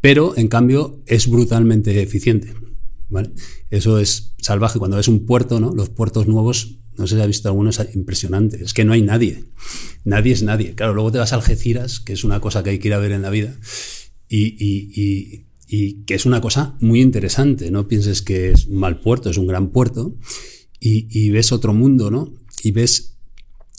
[0.00, 2.54] Pero, en cambio, es brutalmente eficiente,
[3.08, 3.30] ¿vale?
[3.70, 4.78] Eso es salvaje.
[4.78, 5.74] Cuando ves un puerto, ¿no?
[5.74, 8.62] Los puertos nuevos, no sé si has visto algunos, impresionante.
[8.62, 9.44] Es que no hay nadie.
[10.04, 10.74] Nadie es nadie.
[10.74, 12.98] Claro, luego te vas a Algeciras, que es una cosa que hay que ir a
[12.98, 13.56] ver en la vida,
[14.28, 17.70] y y que es una cosa muy interesante.
[17.70, 20.18] No pienses que es un mal puerto, es un gran puerto
[20.78, 22.34] y, ves otro mundo, ¿no?
[22.62, 23.11] Y ves,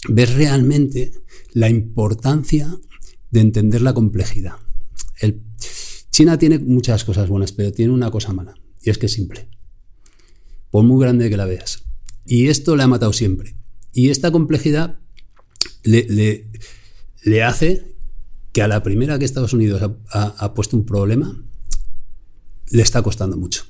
[0.09, 1.13] ves realmente
[1.53, 2.75] la importancia
[3.31, 4.55] de entender la complejidad.
[5.19, 5.43] El,
[6.11, 9.47] China tiene muchas cosas buenas, pero tiene una cosa mala y es que es simple.
[10.69, 11.83] Por muy grande que la veas.
[12.25, 13.55] Y esto le ha matado siempre.
[13.91, 14.99] Y esta complejidad
[15.83, 16.49] le, le,
[17.23, 17.95] le hace
[18.51, 21.43] que a la primera que Estados Unidos ha puesto un problema,
[22.69, 23.65] le está costando mucho.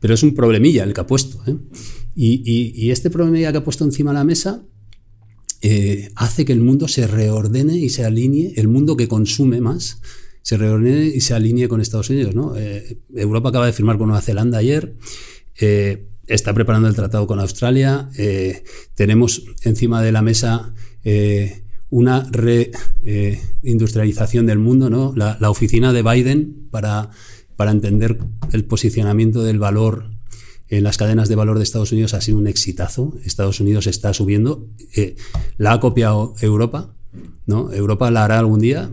[0.00, 1.42] Pero es un problemilla el que ha puesto.
[1.46, 1.56] ¿eh?
[2.14, 4.62] Y, este problemilla que ha puesto encima de la mesa
[5.62, 10.00] eh, hace que el mundo se reordene y se alinee, el mundo que consume más,
[10.42, 12.34] se reordene y se alinee con Estados Unidos.
[12.56, 14.94] Eh, Europa acaba de firmar con Nueva Zelanda ayer.
[16.26, 18.08] está preparando el tratado con Australia.
[18.94, 20.72] tenemos encima de la mesa
[21.90, 25.14] una reindustrialización del mundo, ¿no?
[25.16, 27.10] la oficina de Biden para
[27.58, 28.20] para entender
[28.52, 30.12] el posicionamiento del valor
[30.68, 33.14] en las cadenas de valor de Estados Unidos ha sido un exitazo.
[33.24, 34.68] Estados Unidos está subiendo.
[34.94, 35.16] Eh,
[35.56, 36.94] la ha copiado Europa.
[37.46, 37.72] ¿no?
[37.72, 38.90] Europa la hará algún día.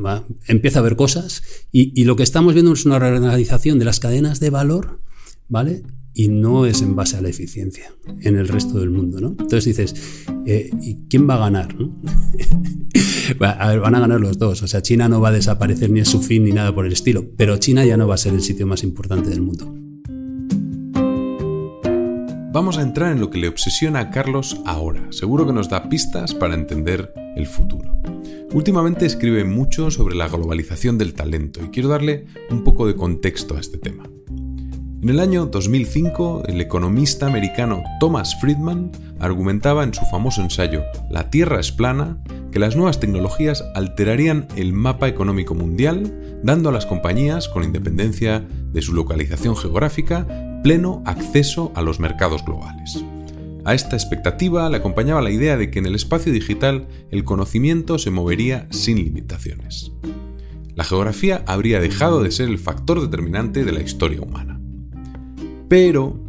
[0.47, 1.43] empieza a ver cosas.
[1.71, 5.01] Y, lo que estamos viendo es una reorganización de las cadenas de valor,
[5.49, 5.83] ¿vale?
[6.13, 9.35] Y no es en base a la eficiencia en el resto del mundo, ¿no?
[9.37, 9.95] Entonces dices,
[10.45, 11.75] eh, ¿y quién va a ganar?
[13.37, 14.63] van a ganar los dos.
[14.63, 16.93] O sea, China no va a desaparecer ni es su fin ni nada por el
[16.93, 19.84] estilo, pero China ya no va a ser el sitio más importante del mundo.
[22.55, 25.07] Vamos a entrar en lo que le obsesiona a Carlos ahora.
[25.09, 27.97] Seguro que nos da pistas para entender el futuro.
[28.53, 33.57] Últimamente escribe mucho sobre la globalización del talento y quiero darle un poco de contexto
[33.57, 34.05] a este tema.
[35.01, 38.89] En el año 2005, el economista americano Thomas Friedman
[39.19, 44.71] argumentaba en su famoso ensayo La Tierra es plana que las nuevas tecnologías alterarían el
[44.71, 50.25] mapa económico mundial, dando a las compañías, con independencia de su localización geográfica,
[50.65, 53.05] pleno acceso a los mercados globales.
[53.65, 57.99] A esta expectativa le acompañaba la idea de que en el espacio digital el conocimiento
[57.99, 59.91] se movería sin limitaciones.
[60.73, 64.59] La geografía habría dejado de ser el factor determinante de la historia humana.
[65.69, 66.19] Pero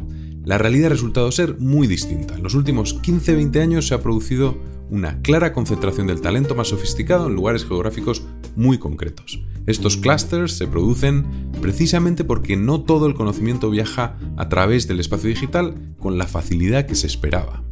[0.45, 2.35] la realidad ha resultado ser muy distinta.
[2.35, 4.55] En los últimos 15-20 años se ha producido
[4.89, 8.23] una clara concentración del talento más sofisticado en lugares geográficos
[8.55, 9.43] muy concretos.
[9.65, 15.29] Estos clusters se producen precisamente porque no todo el conocimiento viaja a través del espacio
[15.29, 17.63] digital con la facilidad que se esperaba.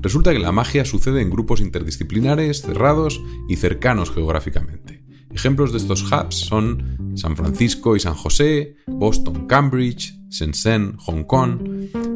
[0.00, 5.04] Resulta que la magia sucede en grupos interdisciplinares, cerrados y cercanos geográficamente.
[5.34, 11.60] Ejemplos de estos hubs son San Francisco y San José, Boston, Cambridge, Shenzhen, Hong Kong.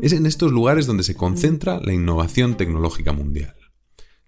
[0.03, 3.58] Es en estos lugares donde se concentra la innovación tecnológica mundial.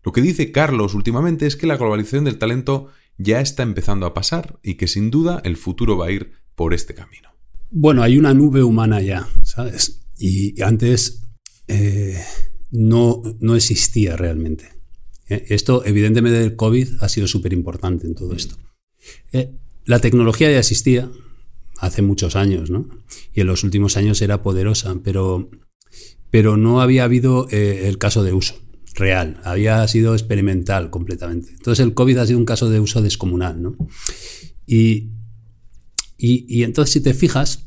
[0.02, 4.14] Lo que dice Carlos últimamente es que la globalización del talento ya está empezando a
[4.14, 7.28] pasar y que sin duda el futuro va a ir por este camino.
[7.70, 10.06] Bueno, hay una nube humana ya, ¿sabes?
[10.18, 11.22] Y antes
[11.68, 12.18] eh,
[12.70, 14.70] no, no existía realmente.
[15.28, 18.56] Eh, esto, evidentemente, del COVID ha sido súper importante en todo esto.
[19.32, 19.52] Eh,
[19.84, 21.10] la tecnología ya existía
[21.78, 22.88] hace muchos años, ¿no?
[23.34, 25.50] Y en los últimos años era poderosa, pero,
[26.30, 28.56] pero no había habido el caso de uso
[28.94, 31.50] real, había sido experimental completamente.
[31.50, 33.76] Entonces el COVID ha sido un caso de uso descomunal, ¿no?
[34.66, 35.10] Y,
[36.16, 37.66] y, entonces si te fijas,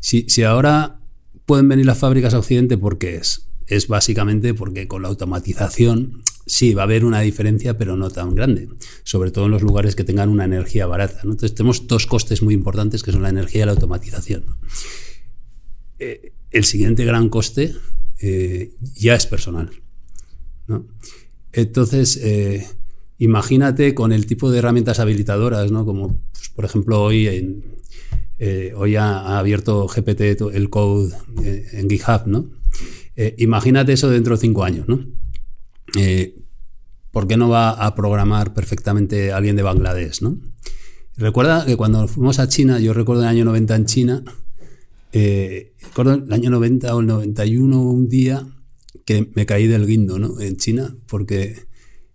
[0.00, 1.00] si, si ahora
[1.46, 3.48] pueden venir las fábricas a Occidente, ¿por qué es?
[3.66, 8.34] Es básicamente porque con la automatización sí va a haber una diferencia, pero no tan
[8.34, 8.68] grande,
[9.04, 11.20] sobre todo en los lugares que tengan una energía barata.
[11.22, 14.44] Entonces tenemos dos costes muy importantes que son la energía y la automatización.
[16.00, 17.74] Eh, el siguiente gran coste
[18.20, 19.70] eh, ya es personal.
[21.52, 22.66] Entonces, eh,
[23.18, 25.84] imagínate con el tipo de herramientas habilitadoras, ¿no?
[25.84, 27.62] como pues, por ejemplo hoy,
[28.38, 32.26] eh, hoy ha, abierto GPT el code eh, en GitHub.
[32.26, 32.50] ¿no?
[33.36, 34.88] imagínate eso dentro de cinco años.
[34.88, 35.04] ¿no?
[37.10, 40.22] ¿Por qué no va a programar perfectamente alguien de Bangladesh?
[40.22, 40.38] ¿no?
[41.16, 44.24] Recuerda que cuando fuimos a China, yo recuerdo el año 90 en China,
[45.12, 48.46] recuerdo el año 90 o el 91, un día,
[49.10, 50.40] que me caí del guindo ¿no?
[50.40, 51.66] en China porque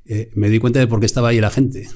[0.06, 1.90] eh, me di cuenta de por qué estaba ahí la gente.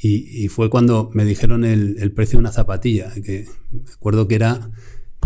[0.00, 4.70] Y, fue cuando me dijeron el, precio de una zapatilla, que me acuerdo que era,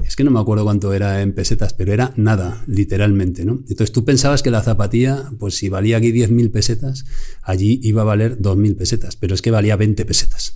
[0.07, 3.45] es que no me acuerdo cuánto era en pesetas, pero era nada, literalmente.
[3.45, 3.65] ¿no?
[3.69, 7.05] Entonces tú pensabas que la zapatilla, pues si valía aquí 10.000 pesetas,
[7.43, 10.55] allí iba a valer 2.000 pesetas, pero es que valía 20 pesetas.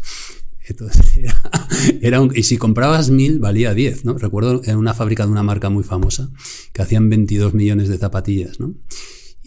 [0.69, 1.33] Entonces,
[2.01, 4.19] era, y si comprabas mil, valía 10, ¿no?
[4.19, 6.31] Recuerdo en una fábrica de una marca muy famosa
[6.73, 8.75] que hacían 22 millones de zapatillas, ¿no?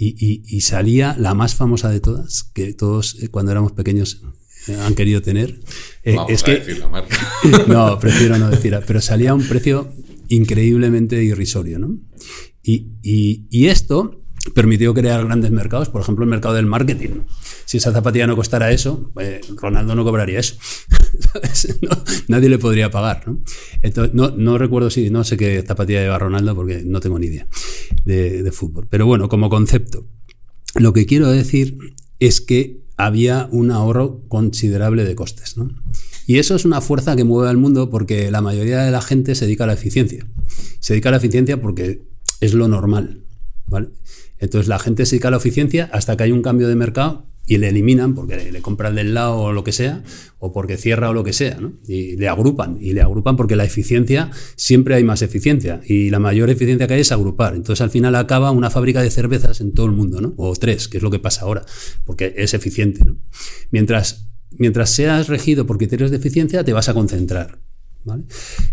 [0.01, 4.21] Y, salía la más famosa de todas, que todos eh, cuando éramos pequeños
[4.67, 5.59] eh, han querido tener.
[6.03, 7.17] Eh, es que, decir la marca.
[7.67, 9.91] No, prefiero no decirla, pero salía a un precio
[10.29, 11.99] increíblemente irrisorio, ¿no?
[12.63, 14.19] Y, y esto
[14.53, 17.21] permitió crear grandes mercados, por ejemplo, el mercado del marketing.
[17.65, 20.55] Si esa zapatilla no costara eso, eh, Ronaldo no cobraría eso.
[22.27, 23.23] nadie le podría pagar.
[23.27, 23.41] ¿no?
[23.81, 27.47] Entonces, no, recuerdo si, no sé qué zapatilla lleva Ronaldo porque no tengo ni idea
[28.05, 28.87] de, fútbol.
[28.89, 30.07] Pero bueno, como concepto,
[30.75, 31.77] lo que quiero decir
[32.19, 35.57] es que había un ahorro considerable de costes.
[35.57, 35.69] ¿no?
[36.27, 39.35] Y eso es una fuerza que mueve al mundo porque la mayoría de la gente
[39.35, 40.27] se dedica a la eficiencia.
[40.79, 42.03] Se dedica a la eficiencia porque
[42.41, 43.23] es lo normal.
[43.67, 43.89] ¿vale?
[44.37, 47.29] Entonces la gente se dedica a la eficiencia hasta que hay un cambio de mercado
[47.49, 50.03] y le eliminan porque le compran del lado o lo que sea,
[50.37, 51.73] o porque cierra o lo que sea, ¿no?
[51.87, 56.19] Y le agrupan, y le agrupan porque la eficiencia, siempre hay más eficiencia, y la
[56.19, 57.55] mayor eficiencia que hay es agrupar.
[57.55, 60.35] Entonces al final acaba una fábrica de cervezas en todo el mundo, ¿no?
[60.37, 61.65] O tres, que es lo que pasa ahora,
[62.05, 63.17] porque es eficiente, ¿no?
[63.71, 67.59] Mientras, mientras seas regido por criterios de eficiencia, te vas a concentrar.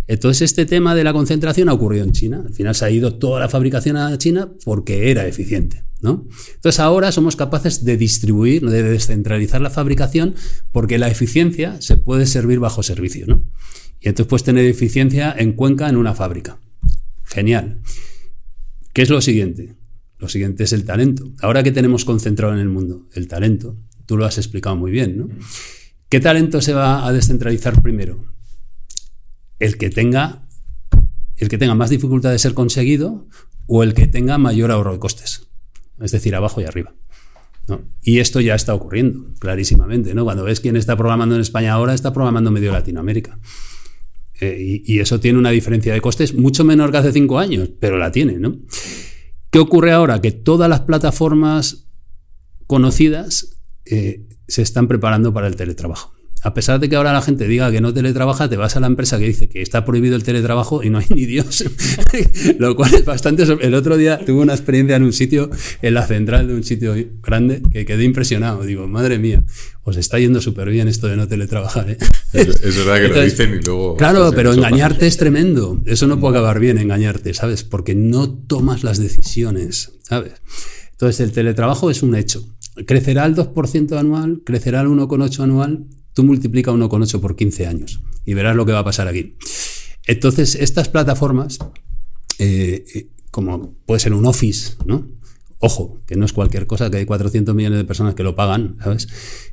[0.07, 2.45] Entonces este tema de la concentración ha ocurrido en China.
[2.47, 5.85] Al final se ha ido toda la fabricación a China porque era eficiente.
[6.01, 6.27] ¿no?
[6.55, 10.35] Entonces ahora somos capaces de distribuir, de descentralizar la fabricación
[10.73, 13.27] porque la eficiencia se puede servir bajo servicio.
[13.27, 13.43] ¿no?
[14.01, 16.59] Y entonces puedes tener eficiencia en Cuenca en una fábrica.
[17.25, 17.81] Genial.
[18.93, 19.77] ¿Qué es lo siguiente?
[20.19, 21.33] Lo siguiente es el talento.
[21.41, 25.19] Ahora que tenemos concentrado en el mundo, el talento, tú lo has explicado muy bien,
[25.19, 25.29] ¿no?
[26.09, 28.36] ¿Qué talento se va a descentralizar primero?
[29.59, 30.47] El que tenga,
[31.37, 33.27] el que tenga más dificultad de ser conseguido
[33.67, 35.49] o el que tenga mayor ahorro de costes.
[36.01, 36.95] Es decir, abajo y arriba.
[38.03, 40.15] Y esto ya está ocurriendo, clarísimamente.
[40.15, 40.25] ¿no?
[40.25, 43.39] Cuando ves quién está programando en España ahora, está programando medio Latinoamérica.
[44.41, 47.97] Eh, y, eso tiene una diferencia de costes mucho menor que hace cinco años, pero
[47.97, 48.35] la tiene.
[48.35, 48.59] ¿no?
[49.51, 50.21] ¿Qué ocurre ahora?
[50.21, 51.89] Que todas las plataformas
[52.67, 57.49] conocidas eh, se están preparando para el teletrabajo a pesar de que ahora la gente
[57.49, 60.23] diga que no teletrabaja, te vas a la empresa que dice que está prohibido el
[60.23, 61.65] teletrabajo y no hay ni Dios.
[62.59, 63.43] Lo cual es bastante...
[63.43, 65.51] El otro día tuve una experiencia en un sitio,
[65.83, 68.65] en la central de un sitio grande, que quedé impresionado.
[68.65, 69.43] Digo, madre mía,
[69.83, 71.91] os está yendo súper bien esto de no teletrabajar.
[71.91, 71.99] ¿eh?
[72.33, 73.97] Es, verdad que lo dicen y luego...
[73.97, 75.83] Claro, pero engañarte es tremendo.
[75.87, 77.65] Eso no puede acabar bien, engañarte, ¿sabes?
[77.65, 80.33] Porque no tomas las decisiones, ¿sabes?
[80.93, 82.56] Entonces el teletrabajo es un hecho.
[82.87, 88.33] Crecerá el 2% anual, crecerá el 1,8 anual, Tú multiplica 1,8 por 15 años y
[88.33, 89.37] verás lo que va a pasar aquí.
[90.07, 91.59] Entonces, estas plataformas,
[92.39, 95.11] eh, eh, como puede ser un Office, ¿no?
[95.59, 98.79] Ojo, que no es cualquier cosa, que hay 400 millones de personas que lo pagan,
[98.83, 99.09] ¿sabes?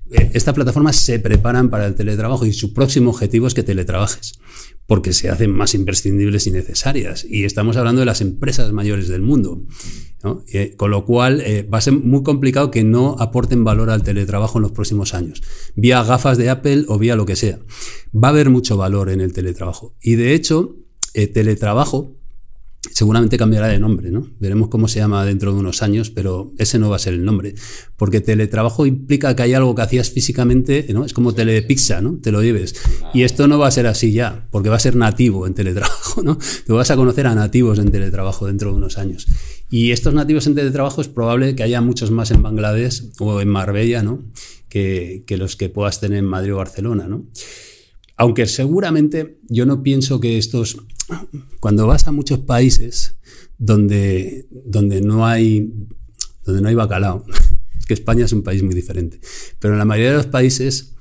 [0.10, 4.40] Eh, estas plataformas se preparan para el teletrabajo y su próximo objetivo es que teletrabajes,
[4.88, 7.26] porque se hacen más imprescindibles y necesarias.
[7.30, 9.66] Y estamos hablando de las empresas mayores del mundo.
[10.54, 14.04] Eh, con lo cual eh, va a ser muy complicado que no aporten valor al
[14.04, 15.44] teletrabajo en los próximos años,
[15.76, 17.60] vía gafas de Apple o vía lo que sea.
[18.16, 19.96] Va a haber mucho valor en el teletrabajo.
[20.02, 20.78] Y de hecho,
[21.34, 22.16] teletrabajo
[22.92, 24.28] seguramente cambiará de nombre, ¿no?
[24.40, 27.24] Veremos cómo se llama dentro de unos años, pero ese no va a ser el
[27.24, 27.56] nombre.
[27.96, 31.06] Porque teletrabajo implica que hay algo que hacías físicamente, ¿no?
[31.06, 32.18] Es como telepizza, ¿no?
[32.22, 32.76] Te lo lleves.
[33.14, 36.22] Y esto no va a ser así ya, porque va a ser nativo en teletrabajo,
[36.24, 36.38] ¿no?
[36.66, 39.28] Te vas a conocer a nativos en teletrabajo dentro de unos años.
[39.70, 43.48] Y estos nativos en teletrabajo es probable que haya muchos más en Bangladesh o en
[43.48, 44.24] Marbella, ¿no?
[44.68, 47.26] Que, que los que puedas tener en Madrid o Barcelona, ¿no?
[48.16, 50.78] Aunque seguramente yo no pienso que estos
[51.60, 53.18] cuando vas a muchos países
[53.58, 55.74] donde, donde, no, hay,
[56.44, 57.26] donde no hay bacalao,
[57.80, 59.20] es que España es un país muy diferente,
[59.60, 60.96] pero en la mayoría de los países,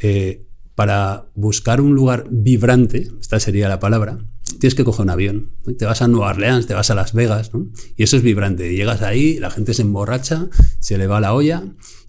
[0.00, 4.18] eh, para buscar un lugar vibrante, esta sería la palabra,
[4.60, 5.52] tienes que coger un avión.
[5.78, 7.50] Te vas a Nueva Orleans, te vas a Las Vegas,
[7.96, 8.74] y eso es vibrante.
[8.74, 10.48] Llegas ahí, la gente se emborracha,
[10.78, 11.64] se le va la olla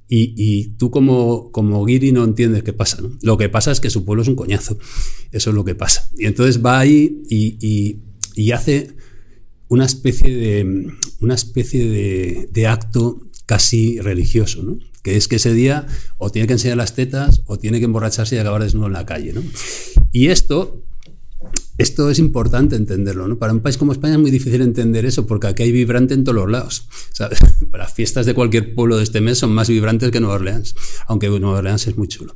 [0.09, 2.99] y, tú como, como guiri no entiendes qué pasa.
[3.21, 4.77] Lo que pasa es que su pueblo es un coñazo.
[5.31, 6.09] Eso es lo que pasa.
[6.17, 7.99] Y entonces va ahí y,
[8.35, 8.95] y, hace
[9.67, 10.87] una especie de,
[11.19, 14.79] una especie de, de, acto casi religioso, ¿no?
[15.03, 15.87] que es que ese día
[16.17, 19.05] o tiene que enseñar las tetas o tiene que emborracharse y acabar desnudo en la
[19.05, 19.33] calle.
[19.33, 19.41] ¿no?
[20.11, 20.86] Y esto
[21.77, 23.37] esto es importante entenderlo, ¿no?
[23.37, 26.23] Para un país como España es muy difícil entender eso, porque aquí hay vibrante en
[26.23, 26.87] todos los lados.
[27.11, 27.39] ¿sabes?
[27.71, 30.75] Las fiestas de cualquier pueblo de este mes son más vibrantes que Nueva Orleans,
[31.07, 32.35] aunque Nueva Orleans es muy chulo.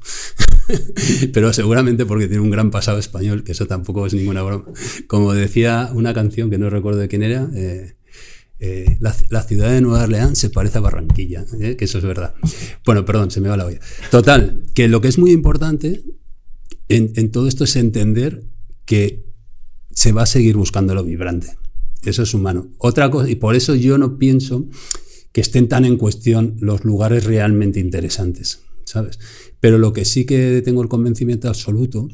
[1.33, 4.65] Pero seguramente porque tiene un gran pasado español, que eso tampoco es ninguna broma.
[5.07, 7.95] Como decía una canción que no recuerdo de quién era, eh,
[8.59, 11.75] eh, la, ciudad de Nueva Orleans se parece a Barranquilla, ¿eh?
[11.75, 12.35] que eso es verdad.
[12.85, 13.79] Bueno, perdón, se me va la olla.
[14.11, 16.03] Total, que lo que es muy importante
[16.89, 18.43] en todo esto es entender
[18.85, 19.30] que
[19.93, 21.57] se va a seguir buscando lo vibrante.
[22.03, 22.69] Eso es humano.
[22.77, 24.67] Otra cosa, y por eso yo no pienso
[25.31, 29.19] que estén tan en cuestión los lugares realmente interesantes, ¿sabes?
[29.59, 32.07] Pero lo que sí que tengo el convencimiento absoluto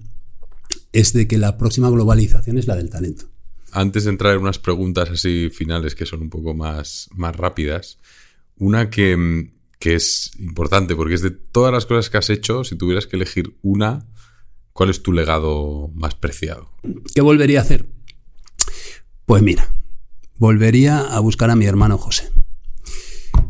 [0.91, 3.25] es de que la próxima globalización es la del talento.
[3.71, 7.99] Antes de entrar en unas preguntas así finales que son un poco más, más rápidas,
[8.57, 12.75] una que, que es importante porque es de todas las cosas que has hecho, si
[12.75, 14.05] tuvieras que elegir una,
[14.77, 16.69] ¿Cuál es tu legado más preciado?
[17.15, 17.89] ¿Qué volvería a hacer?
[19.25, 19.73] Pues mira,
[20.37, 22.29] volvería a buscar a mi hermano José.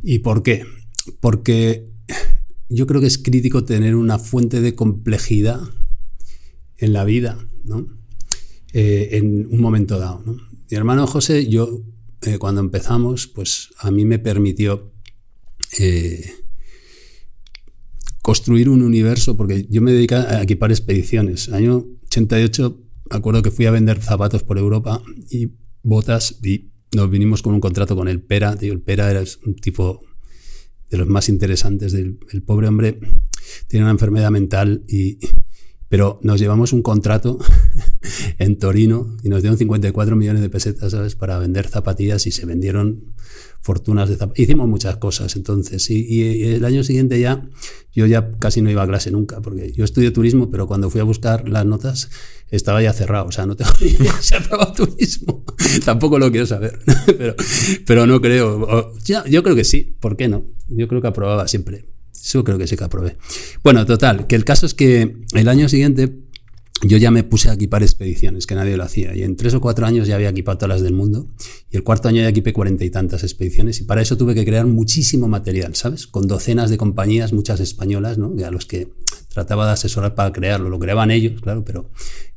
[0.04, 0.64] ¿Y por qué?
[1.20, 1.92] Porque
[2.70, 5.60] yo creo que es crítico tener una fuente de complejidad
[6.78, 7.90] en la vida, ¿no?
[8.72, 10.24] Eh, en un momento dado.
[10.24, 11.84] Mi hermano José, yo
[12.22, 14.94] eh, cuando empezamos, pues a mí me permitió
[15.78, 16.32] eh,
[18.28, 21.48] construir un universo, porque yo me dedico a equipar expediciones.
[21.48, 22.78] Año 88,
[23.10, 25.02] acuerdo que fui a vender zapatos por Europa
[25.32, 28.58] y botas y nos vinimos con un contrato con el Pera.
[28.60, 30.02] el Pera era un tipo
[30.90, 33.00] de los más interesantes del el pobre hombre.
[33.70, 35.20] Tiene una enfermedad mental y
[35.88, 37.40] pero nos llevamos un contrato
[38.40, 42.46] en Torino y nos dieron 54 millones de pesetas, ¿sabes?, para vender zapatillas y se
[42.46, 43.14] vendieron
[43.62, 44.18] fortunas de.
[44.36, 45.90] Hicimos muchas cosas entonces.
[45.90, 47.48] Y, el año siguiente ya,
[47.94, 51.02] yo ya casi no iba a clase nunca, porque yo estudié turismo, pero cuando fui
[51.02, 52.10] a buscar las notas
[52.50, 53.28] estaba ya cerrado.
[53.28, 55.44] O sea, no tengo ni idea si aprobado turismo.
[55.86, 56.80] Tampoco lo quiero saber.
[57.06, 57.36] pero,
[57.86, 58.94] pero no creo.
[59.06, 59.96] yo creo que sí.
[60.00, 60.46] ¿Por qué no?
[60.68, 61.86] Yo creo que aprobaba siempre.
[62.14, 63.18] Eso creo que sí que aprobé.
[63.64, 66.14] Bueno, total, que el caso es que el año siguiente
[66.84, 69.16] yo ya me puse a equipar expediciones, que nadie lo hacía.
[69.16, 71.28] Y en tres o cuatro años ya había equipado todas las del mundo.
[71.72, 73.82] Y el cuarto año ya equipé cuarenta y tantas expediciones.
[73.82, 76.06] Y para eso tuve que crear muchísimo material, ¿sabes?
[76.06, 78.34] Con docenas de compañías, muchas españolas, ¿no?
[78.46, 78.90] A los que
[79.34, 80.70] trataba de asesorar para crearlo.
[80.70, 81.90] Lo creaban ellos, claro, pero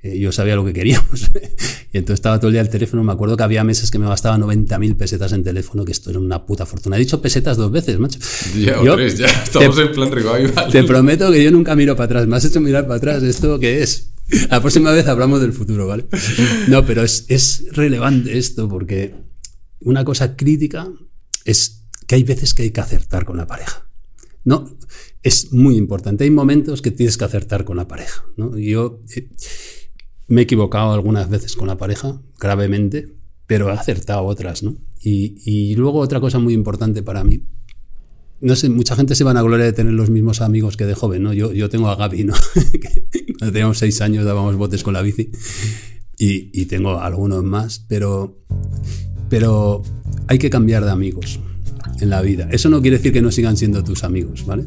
[0.02, 1.30] eh, yo sabía lo que queríamos.
[1.92, 3.04] y entonces estaba todo el día al teléfono.
[3.04, 6.18] Me acuerdo que había meses que me gastaba 90.000 pesetas en teléfono, que esto era
[6.18, 6.96] una puta fortuna.
[6.96, 8.18] He dicho pesetas dos veces, macho.
[8.58, 9.26] Ya, yo, tres, ya.
[9.26, 10.10] Estamos en plan.
[10.70, 12.26] Te prometo que yo nunca miro para atrás.
[12.26, 13.22] Me has hecho mirar para atrás.
[13.22, 14.10] ¿Esto qué es?
[14.48, 16.06] La próxima vez hablamos del futuro, ¿vale?
[16.68, 19.14] No, pero es, relevante esto porque
[19.80, 20.88] una cosa crítica
[21.44, 23.86] es que hay veces que hay que acertar con la pareja.
[24.44, 24.76] No,
[25.22, 26.24] es muy importante.
[26.24, 28.24] Hay momentos que tienes que acertar con la pareja.
[28.36, 28.56] ¿no?
[28.56, 29.28] Yo eh,
[30.28, 33.14] me he equivocado algunas veces con la pareja, gravemente,
[33.46, 34.62] pero he acertado otras.
[34.62, 34.76] ¿no?
[35.02, 37.42] Y luego otra cosa muy importante para mí
[38.40, 40.94] no sé, mucha gente se van a gloria de tener los mismos amigos que de
[40.94, 41.32] joven, ¿no?
[41.32, 42.34] Yo, yo tengo a Gaby, ¿no?
[43.38, 45.30] Cuando teníamos seis años dábamos botes con la bici
[46.18, 48.38] y, y, tengo algunos más, pero,
[49.28, 49.82] pero
[50.28, 51.40] hay que cambiar de amigos.
[52.00, 52.48] en la vida.
[52.50, 54.66] Eso no quiere decir que no sigan siendo tus amigos, ¿vale?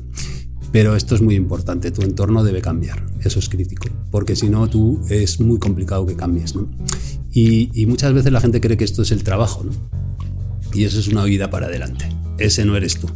[0.72, 4.68] Pero esto es muy importante, tu entorno debe cambiar, eso es crítico, porque si no
[4.68, 6.70] tú es muy complicado que cambies, ¿no?
[7.32, 9.72] Y, y muchas veces la gente cree que esto es el trabajo, ¿no?
[10.74, 12.06] Y eso es una vida para adelante.
[12.40, 13.08] Ese no eres tú,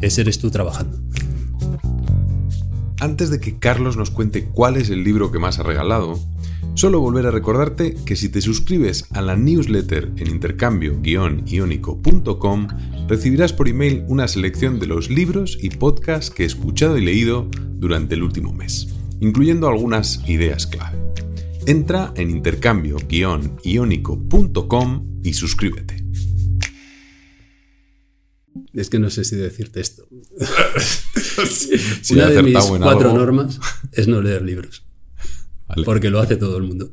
[0.00, 0.98] ese eres tú trabajando.
[3.00, 6.18] Antes de que Carlos nos cuente cuál es el libro que más ha regalado,
[6.74, 12.68] solo volver a recordarte que si te suscribes a la newsletter en intercambio-iónico.com,
[13.06, 17.50] recibirás por email una selección de los libros y podcasts que he escuchado y leído
[17.74, 20.96] durante el último mes, incluyendo algunas ideas clave.
[21.66, 26.05] Entra en intercambio-iónico.com y suscríbete.
[28.76, 30.06] Es que no sé si decirte esto.
[32.10, 33.58] Una de mis cuatro normas
[33.92, 34.84] es no leer libros.
[35.84, 36.92] Porque lo hace todo el mundo.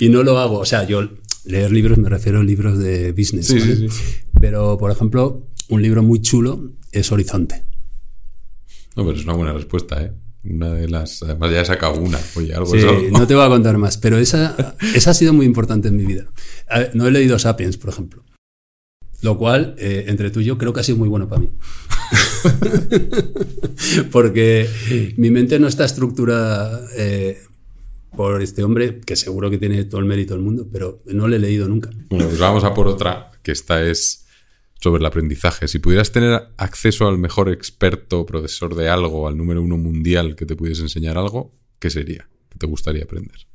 [0.00, 0.58] Y no lo hago.
[0.58, 1.08] O sea, yo
[1.44, 3.54] leer libros me refiero a libros de business.
[4.40, 7.64] Pero, por ejemplo, un libro muy chulo es Horizonte.
[8.96, 10.12] No, pero es una buena respuesta, ¿eh?
[10.44, 11.22] Una de las.
[11.22, 12.18] Además, ya he sacado una.
[12.36, 15.46] Oye, algo Sí, no te voy a contar más, pero esa, esa ha sido muy
[15.46, 16.26] importante en mi vida.
[16.94, 18.24] No he leído Sapiens, por ejemplo.
[19.24, 21.48] Lo cual, eh, entre tú y yo, creo que ha sido muy bueno para mí.
[24.12, 24.68] Porque
[25.16, 27.38] mi mente no está estructurada eh,
[28.14, 31.36] por este hombre, que seguro que tiene todo el mérito del mundo, pero no le
[31.36, 31.88] he leído nunca.
[32.10, 34.26] Bueno, pues vamos a por otra, que esta es
[34.78, 35.68] sobre el aprendizaje.
[35.68, 40.44] Si pudieras tener acceso al mejor experto, profesor de algo, al número uno mundial que
[40.44, 42.28] te pudiese enseñar algo, ¿qué sería?
[42.50, 43.46] ¿Qué te gustaría aprender?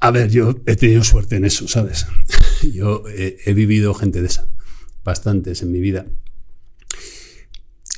[0.00, 2.06] A ver, yo he tenido suerte en eso, ¿sabes?
[2.72, 4.48] Yo he, vivido gente de esa,
[5.04, 6.06] bastantes en mi vida.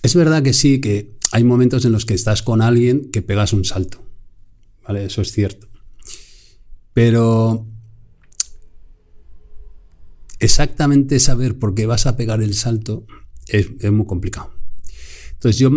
[0.03, 3.53] Es verdad que sí, que hay momentos en los que estás con alguien que pegas
[3.53, 4.05] un salto,
[4.87, 5.05] ¿vale?
[5.05, 5.69] Eso es cierto.
[6.93, 7.67] Pero
[10.39, 13.05] exactamente saber por qué vas a pegar el salto
[13.49, 14.53] es, muy complicado.
[15.33, 15.71] Entonces yo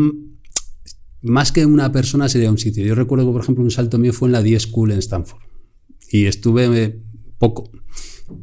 [1.21, 2.85] más que una persona sería un sitio.
[2.85, 5.50] Yo recuerdo que, por ejemplo, un salto mío fue en la 10 School en Stanford.
[6.11, 6.99] Y estuve
[7.37, 7.71] poco,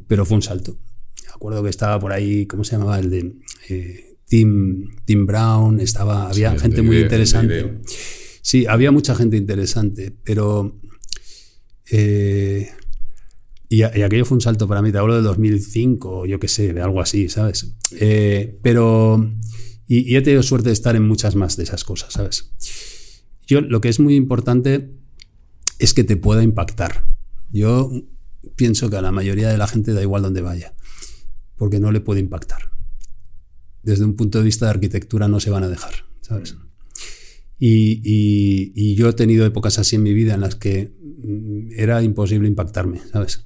[0.06, 0.78] pero fue un salto.
[1.22, 2.98] Me acuerdo que estaba por ahí, ¿cómo se llamaba?
[2.98, 3.34] El de
[3.68, 7.78] eh, Tim, Tim Brown, estaba, había gente muy interesante.
[8.42, 10.80] Sí, había mucha gente interesante, pero...
[11.90, 12.70] Eh,
[13.70, 16.80] y, aquello fue un salto para mí, te hablo de 2005, yo qué sé, de
[16.80, 17.74] algo así, ¿sabes?
[17.92, 19.30] Eh, pero...
[19.86, 22.50] Y, y, he tenido suerte de estar en muchas más de esas cosas, ¿sabes?
[23.46, 24.90] Yo lo que es muy importante
[25.78, 27.04] es que te pueda impactar.
[27.50, 27.90] Yo
[28.56, 30.74] pienso que a la mayoría de la gente da igual donde vaya,
[31.56, 32.70] porque no le puede impactar.
[33.82, 36.56] Desde un punto de vista de arquitectura no se van a dejar, ¿sabes?
[37.58, 42.48] Y, yo he tenido épocas así en mi vida en las que mm, era imposible
[42.48, 43.44] impactarme, ¿sabes?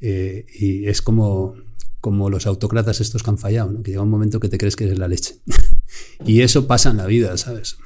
[0.00, 1.54] Eh, y es como,
[2.00, 4.84] como los autócratas estos que han fallado, que llega un momento que te crees que
[4.84, 5.36] eres la leche.
[6.26, 7.76] y eso pasa en la vida, ¿sabes?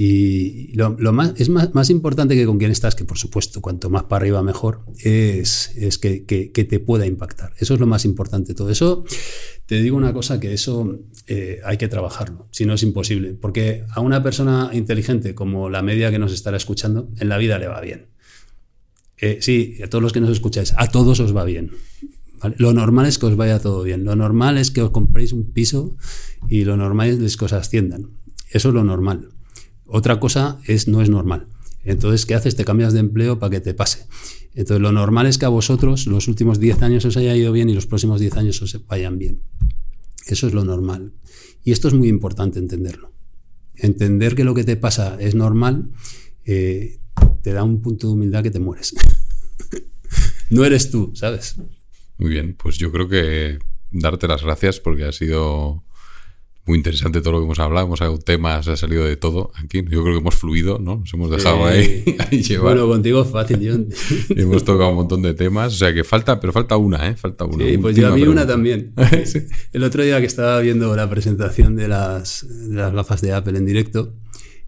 [0.00, 3.90] Y lo, más, es más, más, importante que con quién estás, que por supuesto, cuanto
[3.90, 7.52] más para arriba mejor, es, es que, que, te pueda impactar.
[7.58, 8.54] Eso es lo más importante.
[8.54, 9.04] Todo eso,
[9.66, 13.34] te digo una cosa, que eso eh, hay que trabajarlo, si no es imposible.
[13.34, 17.58] Porque a una persona inteligente como la media que nos estará escuchando, en la vida
[17.58, 18.06] le va bien.
[19.16, 21.72] Eh, sí, a todos los que nos escucháis, a todos os va bien.
[22.58, 24.04] Lo normal es que os vaya todo bien.
[24.04, 25.96] Lo normal es que os compréis un piso
[26.48, 28.10] y lo normal es que os asciendan.
[28.52, 29.30] Eso es lo normal.
[29.88, 31.48] Otra cosa es no es normal.
[31.82, 32.54] Entonces, ¿qué haces?
[32.54, 34.06] Te cambias de empleo para que te pase.
[34.54, 37.70] Entonces, lo normal es que a vosotros los últimos 10 años os haya ido bien
[37.70, 39.40] y los próximos 10 años os vayan bien.
[40.26, 41.14] Eso es lo normal.
[41.64, 43.12] Y esto es muy importante entenderlo.
[43.74, 45.90] Entender que lo que te pasa es normal
[46.44, 47.00] eh,
[47.42, 48.94] te da un punto de humildad que te mueres.
[50.50, 51.56] no eres tú, ¿sabes?
[52.18, 53.58] Muy bien, pues yo creo que
[53.90, 55.84] darte las gracias porque ha sido
[56.68, 59.78] muy interesante todo lo que hemos hablado, hemos hablado temas, ha salido de todo aquí.
[59.78, 60.96] Yo creo que hemos fluido, ¿no?
[60.98, 62.74] Nos hemos dejado ahí, llevar.
[62.74, 63.88] Bueno, contigo es fácil, John.
[64.36, 67.16] hemos tocado un montón de temas, o sea que falta, pero falta una, ¿eh?
[67.16, 67.64] Falta una.
[67.64, 68.92] Sí, pues yo a mí una también.
[69.72, 73.56] El otro día que estaba viendo la presentación de las, de las gafas de Apple
[73.56, 74.14] en directo,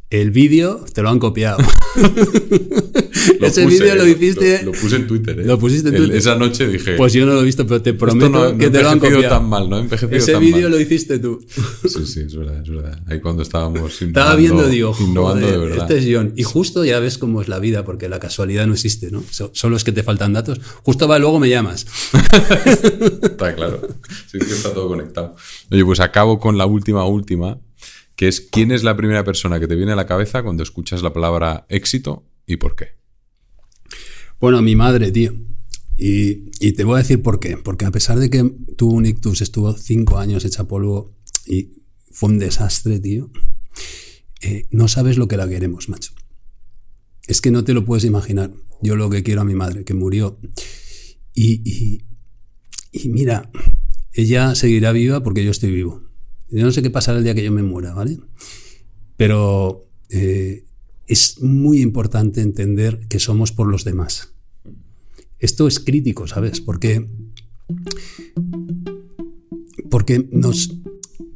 [0.09, 1.59] el vídeo te lo han copiado.
[3.41, 4.63] Ese vídeo lo hiciste.
[4.63, 5.45] Lo, puse en Twitter, ¿eh?
[5.45, 6.17] Lo pusiste en Twitter.
[6.17, 6.95] esa noche dije.
[6.97, 9.29] Pues yo no lo he visto, pero te prometo que te lo han copiado.
[9.29, 11.45] tan mal, no envejecido Ese vídeo lo hiciste tú.
[11.87, 12.99] Sí, sí, es verdad, es verdad.
[13.07, 15.91] Ahí cuando estábamos Estaba viendo, digo, innovando de verdad.
[15.91, 16.33] Este es John.
[16.37, 19.23] Y justo ya ves cómo es la vida, porque la casualidad no existe, ¿no?
[19.53, 20.61] Solo es que te faltan datos.
[20.83, 21.87] Justo va, luego me llamas.
[23.23, 23.81] está claro.
[24.31, 25.37] Sí, que está todo conectado.
[25.71, 27.59] Oye, pues acabo con la última, última
[28.17, 31.03] que es quién es la primera persona que te viene a la cabeza cuando escuchas
[31.03, 33.01] la palabra éxito y por qué.
[34.41, 35.35] Bueno, mi madre, tío.
[35.97, 37.59] Y, te voy a decir por qué.
[37.59, 38.43] Porque a pesar de que
[38.77, 41.15] tuvo un ictus, estuvo cinco años hecha polvo
[41.47, 43.31] y fue un desastre, tío,
[44.41, 46.15] eh, no sabes lo que la queremos, macho.
[47.27, 48.53] Es que no te lo puedes imaginar.
[48.83, 50.39] Yo lo que quiero a mi madre, que murió.
[51.35, 52.03] Y,
[52.93, 53.51] y, mira,
[54.13, 56.03] ella seguirá viva porque yo estoy vivo.
[56.49, 58.19] Yo no sé qué pasará el día que yo me muera, ¿vale?
[59.17, 60.65] Pero eh,
[61.11, 64.33] es muy importante entender que somos por los demás.
[65.41, 66.61] Esto es crítico, ¿sabes?
[66.61, 67.05] Porque,
[69.91, 70.73] porque nos,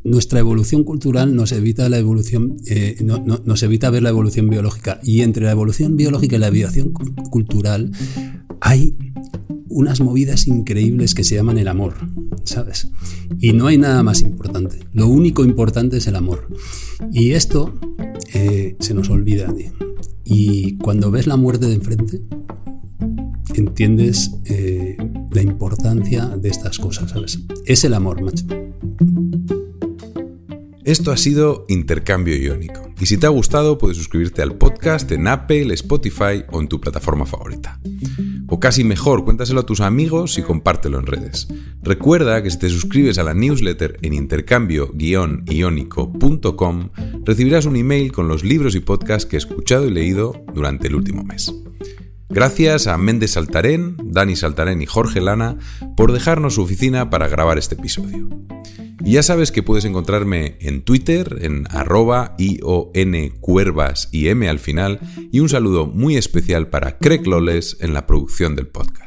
[0.04, 5.00] nuestra evolución cultural nos evita la evolución, eh, nos evita ver la evolución biológica.
[5.02, 6.92] Y entre la evolución biológica y la evolución
[7.30, 7.90] cultural
[8.60, 8.96] hay
[9.74, 11.94] unas movidas increíbles que se llaman el amor,
[12.44, 12.88] ¿sabes?
[13.40, 14.78] Y no hay nada más importante.
[14.92, 16.46] Lo único importante es el amor.
[17.12, 17.74] Y esto
[18.32, 19.52] eh, se nos olvida.
[20.24, 22.22] Y cuando ves la muerte de enfrente,
[23.54, 24.96] entiendes eh,
[25.32, 27.40] la importancia de estas cosas, ¿sabes?
[27.66, 28.46] Es el amor, macho.
[30.84, 32.83] Esto ha sido Intercambio Iónico.
[33.00, 36.80] Y si te ha gustado, puedes suscribirte al podcast en Apple, Spotify o en tu
[36.80, 37.80] plataforma favorita.
[38.46, 41.48] O casi mejor, cuéntaselo a tus amigos y compártelo en redes.
[41.82, 46.90] Recuerda que si te suscribes a la newsletter en intercambio-iónico.com,
[47.24, 50.94] recibirás un email con los libros y podcasts que he escuchado y leído durante el
[50.94, 51.54] último mes.
[52.28, 55.58] Gracias a Méndez Saltarén, Dani Saltarén y Jorge Lana
[55.96, 58.28] por dejarnos su oficina para grabar este episodio.
[59.02, 62.36] Y ya sabes que puedes encontrarme en Twitter, en arroba
[63.40, 65.00] cuervas y m al final,
[65.32, 69.03] y un saludo muy especial para Craig Loles en la producción del podcast.